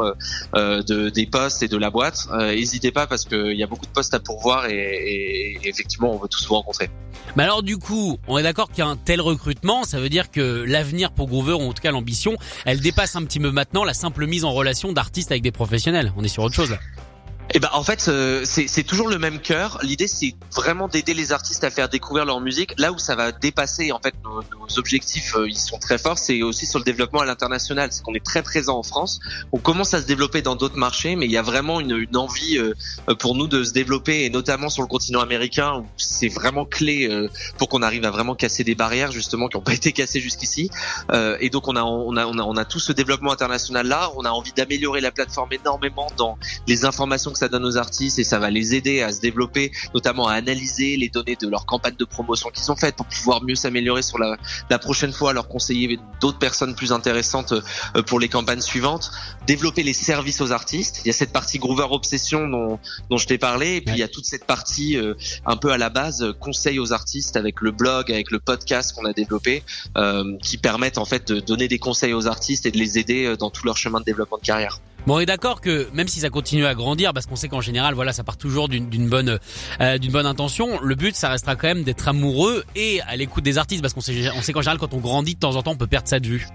de, 0.54 1.08
des 1.08 1.26
postes 1.26 1.64
et 1.64 1.68
de 1.68 1.76
la 1.76 1.90
boîte. 1.90 2.28
N'hésitez 2.32 2.92
pas 2.92 3.08
parce 3.08 3.24
qu'il 3.24 3.56
y 3.56 3.64
a 3.64 3.66
beaucoup 3.66 3.86
de 3.86 3.90
postes 3.90 4.14
à 4.14 4.20
pourvoir 4.20 4.66
et, 4.66 5.58
effectivement 5.64 6.12
on 6.12 6.18
veut 6.18 6.28
tous 6.28 6.46
vous 6.46 6.54
rencontrer. 6.54 6.88
Mais 7.34 7.42
alors 7.42 7.62
du 7.62 7.78
coup, 7.78 8.18
on 8.28 8.38
est 8.38 8.42
d'accord 8.42 8.68
qu'il 8.68 8.78
y 8.78 8.82
a 8.82 8.86
un 8.86 8.96
tel 8.96 9.20
recrutement, 9.20 9.82
ça 9.82 9.98
veut 9.98 10.08
dire 10.08 10.30
que 10.30 10.64
l'avenir 10.66 11.10
pour 11.10 11.26
Groover, 11.26 11.54
ou 11.54 11.62
en 11.62 11.72
tout 11.72 11.82
cas 11.82 11.90
l'ambition, 11.90 12.36
elle 12.64 12.80
dépasse 12.80 13.16
un 13.16 13.24
petit 13.24 13.40
peu 13.40 13.50
maintenant 13.50 13.82
la 13.82 13.94
simple 13.94 14.26
mise 14.26 14.44
en 14.44 14.52
relation 14.52 14.92
d'artistes 14.92 15.32
avec 15.32 15.42
des 15.42 15.52
professionnels. 15.52 16.12
On 16.16 16.22
est 16.22 16.28
sur 16.28 16.44
autre 16.44 16.54
chose 16.54 16.70
là. 16.70 16.78
Eh 17.54 17.60
ben 17.60 17.68
en 17.72 17.84
fait 17.84 18.06
euh, 18.08 18.44
c'est 18.44 18.82
toujours 18.82 19.08
le 19.08 19.18
même 19.18 19.38
cœur. 19.38 19.78
L'idée 19.82 20.08
c'est 20.08 20.34
vraiment 20.54 20.88
d'aider 20.88 21.14
les 21.14 21.32
artistes 21.32 21.62
à 21.62 21.70
faire 21.70 21.88
découvrir 21.88 22.24
leur 22.24 22.40
musique. 22.40 22.74
Là 22.76 22.92
où 22.92 22.98
ça 22.98 23.14
va 23.14 23.30
dépasser 23.30 23.92
en 23.92 24.00
fait 24.00 24.14
nos, 24.24 24.42
nos 24.42 24.78
objectifs, 24.78 25.36
euh, 25.36 25.48
ils 25.48 25.58
sont 25.58 25.78
très 25.78 25.96
forts. 25.96 26.18
C'est 26.18 26.42
aussi 26.42 26.66
sur 26.66 26.80
le 26.80 26.84
développement 26.84 27.20
à 27.20 27.24
l'international. 27.24 27.90
C'est 27.92 28.02
qu'on 28.02 28.14
est 28.14 28.24
très 28.24 28.42
présent 28.42 28.78
en 28.78 28.82
France. 28.82 29.20
On 29.52 29.58
commence 29.58 29.94
à 29.94 30.02
se 30.02 30.06
développer 30.06 30.42
dans 30.42 30.56
d'autres 30.56 30.76
marchés, 30.76 31.14
mais 31.14 31.26
il 31.26 31.30
y 31.30 31.36
a 31.36 31.42
vraiment 31.42 31.78
une, 31.78 31.96
une 31.96 32.16
envie 32.16 32.58
euh, 32.58 32.74
pour 33.18 33.36
nous 33.36 33.46
de 33.46 33.62
se 33.62 33.72
développer 33.72 34.24
et 34.24 34.30
notamment 34.30 34.68
sur 34.68 34.82
le 34.82 34.88
continent 34.88 35.20
américain 35.20 35.76
où 35.76 35.86
c'est 35.96 36.28
vraiment 36.28 36.64
clé 36.64 37.08
pour 37.58 37.68
qu'on 37.68 37.82
arrive 37.82 38.04
à 38.04 38.10
vraiment 38.10 38.34
casser 38.34 38.64
des 38.64 38.74
barrières 38.74 39.12
justement 39.12 39.48
qui 39.48 39.56
n'ont 39.56 39.62
pas 39.62 39.74
été 39.74 39.92
cassées 39.92 40.20
jusqu'ici. 40.20 40.70
et 41.40 41.50
donc 41.50 41.68
on 41.68 41.76
a, 41.76 41.82
on 41.82 42.16
a 42.16 42.26
on 42.26 42.38
a 42.38 42.42
on 42.42 42.56
a 42.56 42.64
tout 42.64 42.80
ce 42.80 42.92
développement 42.92 43.32
international 43.32 43.86
là. 43.86 44.10
On 44.16 44.24
a 44.24 44.30
envie 44.30 44.52
d'améliorer 44.52 45.00
la 45.00 45.10
plateforme 45.10 45.52
énormément 45.52 46.08
dans 46.16 46.38
les 46.66 46.84
informations 46.84 47.30
ça 47.36 47.48
donne 47.48 47.64
aux 47.64 47.76
artistes 47.76 48.18
et 48.18 48.24
ça 48.24 48.38
va 48.38 48.50
les 48.50 48.74
aider 48.74 49.02
à 49.02 49.12
se 49.12 49.20
développer, 49.20 49.72
notamment 49.94 50.28
à 50.28 50.34
analyser 50.34 50.96
les 50.96 51.08
données 51.08 51.36
de 51.40 51.48
leur 51.48 51.66
campagne 51.66 51.96
de 51.96 52.04
promotion 52.04 52.50
qu'ils 52.50 52.70
ont 52.70 52.76
faites 52.76 52.96
pour 52.96 53.06
pouvoir 53.06 53.42
mieux 53.42 53.54
s'améliorer 53.54 54.02
sur 54.02 54.18
la, 54.18 54.36
la, 54.70 54.78
prochaine 54.78 55.12
fois, 55.12 55.32
leur 55.32 55.48
conseiller 55.48 55.98
d'autres 56.20 56.38
personnes 56.38 56.74
plus 56.74 56.92
intéressantes 56.92 57.52
euh, 57.52 58.02
pour 58.02 58.20
les 58.20 58.28
campagnes 58.28 58.60
suivantes, 58.60 59.10
développer 59.46 59.82
les 59.82 59.92
services 59.92 60.40
aux 60.40 60.52
artistes. 60.52 61.00
Il 61.04 61.08
y 61.08 61.10
a 61.10 61.14
cette 61.14 61.32
partie 61.32 61.58
Groover 61.58 61.86
Obsession 61.90 62.48
dont, 62.48 62.78
dont 63.10 63.16
je 63.16 63.26
t'ai 63.26 63.38
parlé, 63.38 63.76
et 63.76 63.80
puis 63.80 63.94
il 63.94 63.98
y 63.98 64.02
a 64.02 64.08
toute 64.08 64.26
cette 64.26 64.44
partie 64.44 64.96
euh, 64.96 65.14
un 65.44 65.56
peu 65.56 65.70
à 65.70 65.78
la 65.78 65.90
base 65.90 66.24
conseil 66.40 66.78
aux 66.78 66.92
artistes 66.92 67.36
avec 67.36 67.60
le 67.60 67.70
blog, 67.70 68.10
avec 68.10 68.30
le 68.30 68.38
podcast 68.38 68.94
qu'on 68.94 69.04
a 69.04 69.12
développé, 69.12 69.62
euh, 69.96 70.36
qui 70.42 70.58
permettent 70.58 70.98
en 70.98 71.04
fait 71.04 71.28
de 71.28 71.40
donner 71.40 71.68
des 71.68 71.78
conseils 71.78 72.12
aux 72.12 72.26
artistes 72.26 72.66
et 72.66 72.70
de 72.70 72.78
les 72.78 72.98
aider 72.98 73.36
dans 73.38 73.50
tout 73.50 73.64
leur 73.66 73.76
chemin 73.76 74.00
de 74.00 74.04
développement 74.04 74.38
de 74.38 74.46
carrière. 74.46 74.80
Bon, 75.06 75.16
on 75.16 75.20
est 75.20 75.26
d'accord 75.26 75.60
que 75.60 75.88
même 75.92 76.08
si 76.08 76.18
ça 76.18 76.30
continue 76.30 76.66
à 76.66 76.74
grandir, 76.74 77.14
parce 77.14 77.26
qu'on 77.26 77.36
sait 77.36 77.48
qu'en 77.48 77.60
général, 77.60 77.94
voilà, 77.94 78.12
ça 78.12 78.24
part 78.24 78.36
toujours 78.36 78.68
d'une 78.68 79.08
bonne, 79.08 79.38
euh, 79.80 79.98
d'une 79.98 80.10
bonne 80.10 80.26
intention. 80.26 80.80
Le 80.82 80.96
but, 80.96 81.14
ça 81.14 81.28
restera 81.28 81.54
quand 81.54 81.68
même 81.68 81.84
d'être 81.84 82.08
amoureux 82.08 82.64
et 82.74 83.00
à 83.02 83.14
l'écoute 83.14 83.44
des 83.44 83.56
artistes, 83.56 83.82
parce 83.82 83.94
qu'on 83.94 84.00
sait, 84.00 84.30
on 84.36 84.42
sait 84.42 84.52
qu'en 84.52 84.62
général, 84.62 84.78
quand 84.78 84.94
on 84.94 84.98
grandit 84.98 85.34
de 85.34 85.40
temps 85.40 85.54
en 85.54 85.62
temps, 85.62 85.72
on 85.72 85.76
peut 85.76 85.86
perdre 85.86 86.08
ça 86.08 86.18
de 86.18 86.26
vue. 86.26 86.48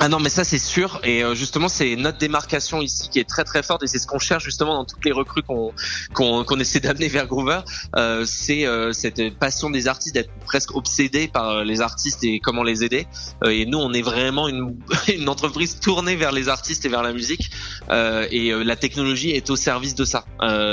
Ah 0.00 0.08
non 0.08 0.18
mais 0.18 0.28
ça 0.28 0.42
c'est 0.42 0.58
sûr 0.58 1.00
et 1.04 1.22
euh, 1.22 1.34
justement 1.34 1.68
c'est 1.68 1.94
notre 1.94 2.18
démarcation 2.18 2.82
ici 2.82 3.08
qui 3.10 3.20
est 3.20 3.28
très 3.28 3.44
très 3.44 3.62
forte 3.62 3.84
et 3.84 3.86
c'est 3.86 3.98
ce 3.98 4.08
qu'on 4.08 4.18
cherche 4.18 4.44
justement 4.44 4.74
dans 4.74 4.84
toutes 4.84 5.04
les 5.04 5.12
recrues 5.12 5.42
qu'on 5.42 5.72
qu'on 6.12 6.58
essaie 6.58 6.80
d'amener 6.80 7.06
vers 7.06 7.28
Groover 7.28 7.60
euh, 7.94 8.24
c'est 8.26 8.66
euh, 8.66 8.92
cette 8.92 9.38
passion 9.38 9.70
des 9.70 9.86
artistes 9.86 10.14
d'être 10.14 10.32
presque 10.44 10.74
obsédé 10.74 11.28
par 11.28 11.64
les 11.64 11.80
artistes 11.80 12.24
et 12.24 12.40
comment 12.40 12.64
les 12.64 12.82
aider 12.82 13.06
et 13.46 13.66
nous 13.66 13.78
on 13.78 13.92
est 13.92 14.02
vraiment 14.02 14.48
une, 14.48 14.76
une 15.14 15.28
entreprise 15.28 15.78
tournée 15.78 16.16
vers 16.16 16.32
les 16.32 16.48
artistes 16.48 16.84
et 16.84 16.88
vers 16.88 17.02
la 17.02 17.12
musique 17.12 17.50
et 17.90 18.52
la 18.52 18.76
technologie 18.76 19.30
est 19.30 19.50
au 19.50 19.56
service 19.56 19.94
de 19.94 20.04
ça 20.04 20.24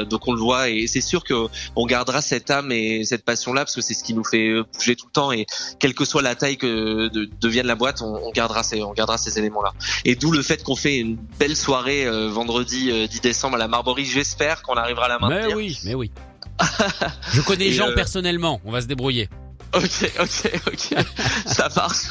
donc 0.10 0.28
on 0.28 0.34
le 0.34 0.40
voit 0.40 0.70
et 0.70 0.88
c'est 0.88 1.02
sûr 1.02 1.24
que 1.24 1.48
on 1.76 1.86
gardera 1.86 2.22
cette 2.22 2.50
âme 2.50 2.72
et 2.72 3.04
cette 3.04 3.26
passion 3.26 3.54
là 3.54 3.62
parce 3.62 3.76
que 3.76 3.82
c'est 3.82 3.94
ce 3.94 4.04
qui 4.04 4.14
nous 4.14 4.24
fait 4.24 4.62
bouger 4.74 4.96
tout 4.96 5.08
le 5.08 5.12
temps 5.12 5.32
et 5.32 5.46
quelle 5.80 5.94
que 5.94 6.06
soit 6.06 6.22
la 6.22 6.36
taille 6.36 6.58
que 6.58 7.10
de, 7.10 7.30
devienne 7.40 7.68
la 7.68 7.76
boîte 7.76 8.02
on, 8.02 8.16
on 8.16 8.32
gardera 8.32 8.64
ces 8.64 8.82
on 8.84 8.94
gardera 8.94 9.18
ces 9.18 9.38
éléments-là. 9.38 9.74
Et 10.06 10.16
d'où 10.16 10.32
le 10.32 10.42
fait 10.42 10.64
qu'on 10.64 10.76
fait 10.76 10.98
une 10.98 11.18
belle 11.40 11.56
soirée 11.56 12.06
euh, 12.06 12.30
vendredi 12.30 12.86
10 12.86 12.92
euh, 12.92 13.08
décembre 13.22 13.56
à 13.56 13.60
la 13.60 13.68
Marborie. 13.68 14.06
J'espère 14.06 14.62
qu'on 14.62 14.76
arrivera 14.76 15.06
à 15.06 15.10
la 15.10 15.20
maintenir. 15.20 15.48
Mais 15.48 15.54
oui, 15.54 15.80
mais 15.84 15.96
oui. 15.96 16.12
Je 17.34 17.42
connais 17.42 17.72
Jean 17.72 17.90
euh, 17.90 17.96
personnellement, 17.96 18.62
on 18.66 18.72
va 18.72 18.82
se 18.82 18.88
débrouiller. 18.88 19.30
Ok, 19.74 20.12
ok, 20.20 20.62
ok, 20.68 21.06
ça 21.46 21.70
marche. 21.76 22.08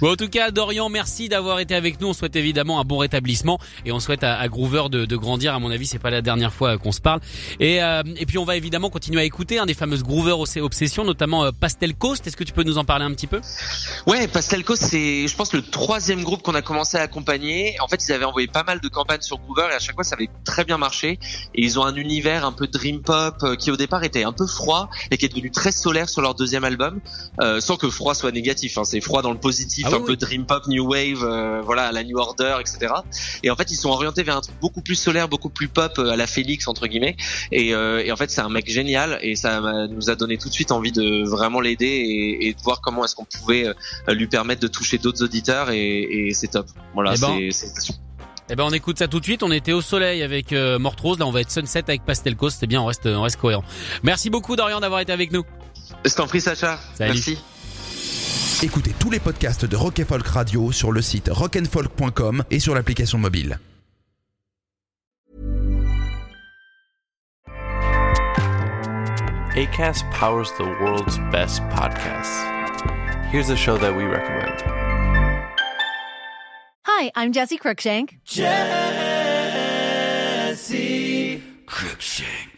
Bon, 0.00 0.12
en 0.12 0.16
tout 0.16 0.28
cas, 0.28 0.50
Dorian, 0.50 0.88
merci 0.88 1.28
d'avoir 1.28 1.58
été 1.58 1.74
avec 1.74 2.00
nous. 2.00 2.08
On 2.08 2.12
souhaite 2.12 2.36
évidemment 2.36 2.80
un 2.80 2.84
bon 2.84 2.98
rétablissement 2.98 3.58
et 3.84 3.92
on 3.92 4.00
souhaite 4.00 4.24
à, 4.24 4.38
à 4.38 4.48
Groover 4.48 4.84
de, 4.90 5.04
de 5.04 5.16
grandir. 5.16 5.54
À 5.54 5.58
mon 5.58 5.70
avis, 5.70 5.86
c'est 5.86 5.98
pas 5.98 6.10
la 6.10 6.22
dernière 6.22 6.52
fois 6.52 6.74
euh, 6.74 6.78
qu'on 6.78 6.92
se 6.92 7.00
parle. 7.00 7.20
Et, 7.60 7.82
euh, 7.82 8.02
et 8.16 8.26
puis, 8.26 8.38
on 8.38 8.44
va 8.44 8.56
évidemment 8.56 8.90
continuer 8.90 9.20
à 9.20 9.24
écouter 9.24 9.58
un 9.58 9.66
des 9.66 9.74
fameuses 9.74 10.02
Groover 10.02 10.34
Obsession, 10.60 11.04
notamment 11.04 11.44
euh, 11.44 11.50
Pastel 11.58 11.94
Coast. 11.94 12.26
Est-ce 12.26 12.36
que 12.36 12.44
tu 12.44 12.52
peux 12.52 12.62
nous 12.62 12.78
en 12.78 12.84
parler 12.84 13.04
un 13.04 13.12
petit 13.12 13.26
peu? 13.26 13.40
Ouais, 14.06 14.28
Pastelco, 14.28 14.76
c'est, 14.76 15.26
je 15.28 15.36
pense, 15.36 15.52
le 15.52 15.62
troisième 15.62 16.22
groupe 16.22 16.42
qu'on 16.42 16.54
a 16.54 16.62
commencé 16.62 16.96
à 16.96 17.02
accompagner. 17.02 17.76
En 17.80 17.88
fait, 17.88 18.02
ils 18.06 18.12
avaient 18.12 18.24
envoyé 18.24 18.46
pas 18.48 18.64
mal 18.64 18.80
de 18.80 18.88
campagnes 18.88 19.22
sur 19.22 19.38
Groover 19.38 19.68
et 19.72 19.74
à 19.74 19.78
chaque 19.78 19.94
fois, 19.94 20.04
ça 20.04 20.14
avait 20.14 20.28
très 20.44 20.64
bien 20.64 20.78
marché. 20.78 21.18
Et 21.54 21.62
ils 21.62 21.78
ont 21.78 21.84
un 21.84 21.94
univers 21.94 22.44
un 22.46 22.52
peu 22.52 22.66
dream 22.66 23.02
pop 23.02 23.36
euh, 23.42 23.56
qui 23.56 23.70
au 23.70 23.76
départ 23.76 24.04
était 24.04 24.24
un 24.24 24.32
peu 24.32 24.46
froid 24.46 24.88
et 25.10 25.16
qui 25.16 25.24
est 25.24 25.28
devenu 25.28 25.50
très 25.50 25.72
solaire 25.72 26.08
sur 26.08 26.22
leur 26.22 26.34
deuxième 26.34 26.64
album. 26.64 26.77
Euh, 27.40 27.60
sans 27.60 27.76
que 27.76 27.90
froid 27.90 28.14
soit 28.14 28.32
négatif. 28.32 28.78
Hein. 28.78 28.84
C'est 28.84 29.00
froid 29.00 29.22
dans 29.22 29.32
le 29.32 29.38
positif, 29.38 29.84
Ah 29.86 29.90
oui, 29.92 29.96
un 29.96 30.00
peu 30.04 30.12
oui. 30.12 30.16
dream 30.16 30.46
pop, 30.46 30.66
new 30.66 30.84
wave, 30.86 31.22
euh, 31.24 31.60
voilà, 31.62 31.86
à 31.86 31.92
la 31.92 32.04
New 32.04 32.16
Order, 32.18 32.56
etc. 32.60 32.92
Et 33.42 33.50
en 33.50 33.56
fait, 33.56 33.70
ils 33.70 33.76
sont 33.76 33.90
orientés 33.90 34.22
vers 34.22 34.36
un 34.36 34.40
truc 34.40 34.54
beaucoup 34.60 34.80
plus 34.82 34.94
solaire, 34.94 35.28
beaucoup 35.28 35.50
plus 35.50 35.68
pop 35.68 35.92
euh, 35.98 36.10
à 36.10 36.16
la 36.16 36.26
Félix 36.26 36.68
entre 36.68 36.86
guillemets. 36.86 37.16
Et, 37.52 37.74
euh, 37.74 38.02
et 38.04 38.12
en 38.12 38.16
fait, 38.16 38.30
c'est 38.30 38.40
un 38.40 38.48
mec 38.48 38.68
génial 38.70 39.18
et 39.22 39.36
ça 39.36 39.60
nous 39.88 40.10
a 40.10 40.14
donné 40.16 40.38
tout 40.38 40.48
de 40.48 40.54
suite 40.54 40.72
envie 40.72 40.92
de 40.92 41.28
vraiment 41.28 41.60
l'aider 41.60 41.86
et, 41.86 42.48
et 42.48 42.54
de 42.54 42.60
voir 42.62 42.80
comment 42.80 43.04
est-ce 43.04 43.14
qu'on 43.14 43.24
pouvait 43.26 43.66
lui 44.08 44.26
permettre 44.26 44.60
de 44.60 44.68
toucher 44.68 44.98
d'autres 44.98 45.22
auditeurs 45.22 45.70
et, 45.70 46.28
et 46.28 46.34
c'est 46.34 46.48
top. 46.48 46.66
Voilà, 46.94 47.14
Eh 47.16 47.20
ben, 47.20 47.50
c'est 47.52 47.68
Eh 48.50 48.56
ben, 48.56 48.64
on 48.64 48.70
écoute 48.70 48.98
ça 48.98 49.08
tout 49.08 49.20
de 49.20 49.24
suite. 49.24 49.42
On 49.42 49.52
était 49.52 49.72
au 49.72 49.80
soleil 49.82 50.22
avec 50.22 50.52
euh, 50.52 50.78
Morte 50.78 51.00
Rose. 51.00 51.18
Là, 51.18 51.26
on 51.26 51.30
va 51.30 51.40
être 51.40 51.50
Sunset 51.50 51.84
avec 51.88 52.04
Pastel 52.04 52.34
Coast. 52.36 52.58
C'est 52.60 52.66
bien, 52.66 52.80
on 52.80 52.86
reste, 52.86 53.06
on 53.06 53.22
reste 53.22 53.36
cohérent. 53.36 53.64
Merci 54.02 54.30
beaucoup, 54.30 54.56
Dorian, 54.56 54.80
d'avoir 54.80 55.00
été 55.00 55.12
avec 55.12 55.32
nous. 55.32 55.42
Je 56.04 56.14
t'en 56.14 56.26
prie, 56.26 56.40
Sacha. 56.40 56.78
Salut. 56.94 57.12
Merci. 57.12 57.38
Écoutez 58.62 58.92
tous 58.98 59.10
les 59.10 59.20
podcasts 59.20 59.64
de 59.64 59.76
Rock 59.76 60.00
and 60.00 60.06
Folk 60.06 60.26
Radio 60.26 60.72
sur 60.72 60.90
le 60.90 61.00
site 61.00 61.28
rockandfolk.com 61.30 62.42
et 62.50 62.58
sur 62.58 62.74
l'application 62.74 63.18
mobile. 63.18 63.58
ACAST 69.54 70.04
powers 70.12 70.52
the 70.56 70.64
world's 70.80 71.18
best 71.32 71.62
podcasts. 71.70 72.44
Here's 73.30 73.50
a 73.50 73.56
show 73.56 73.76
that 73.78 73.94
we 73.94 74.04
recommend. 74.04 74.62
Hi, 76.84 77.10
I'm 77.14 77.32
Jesse 77.32 77.58
Cruikshank. 77.58 78.18
Jesse 78.24 78.54
Cruikshank. 81.66 82.57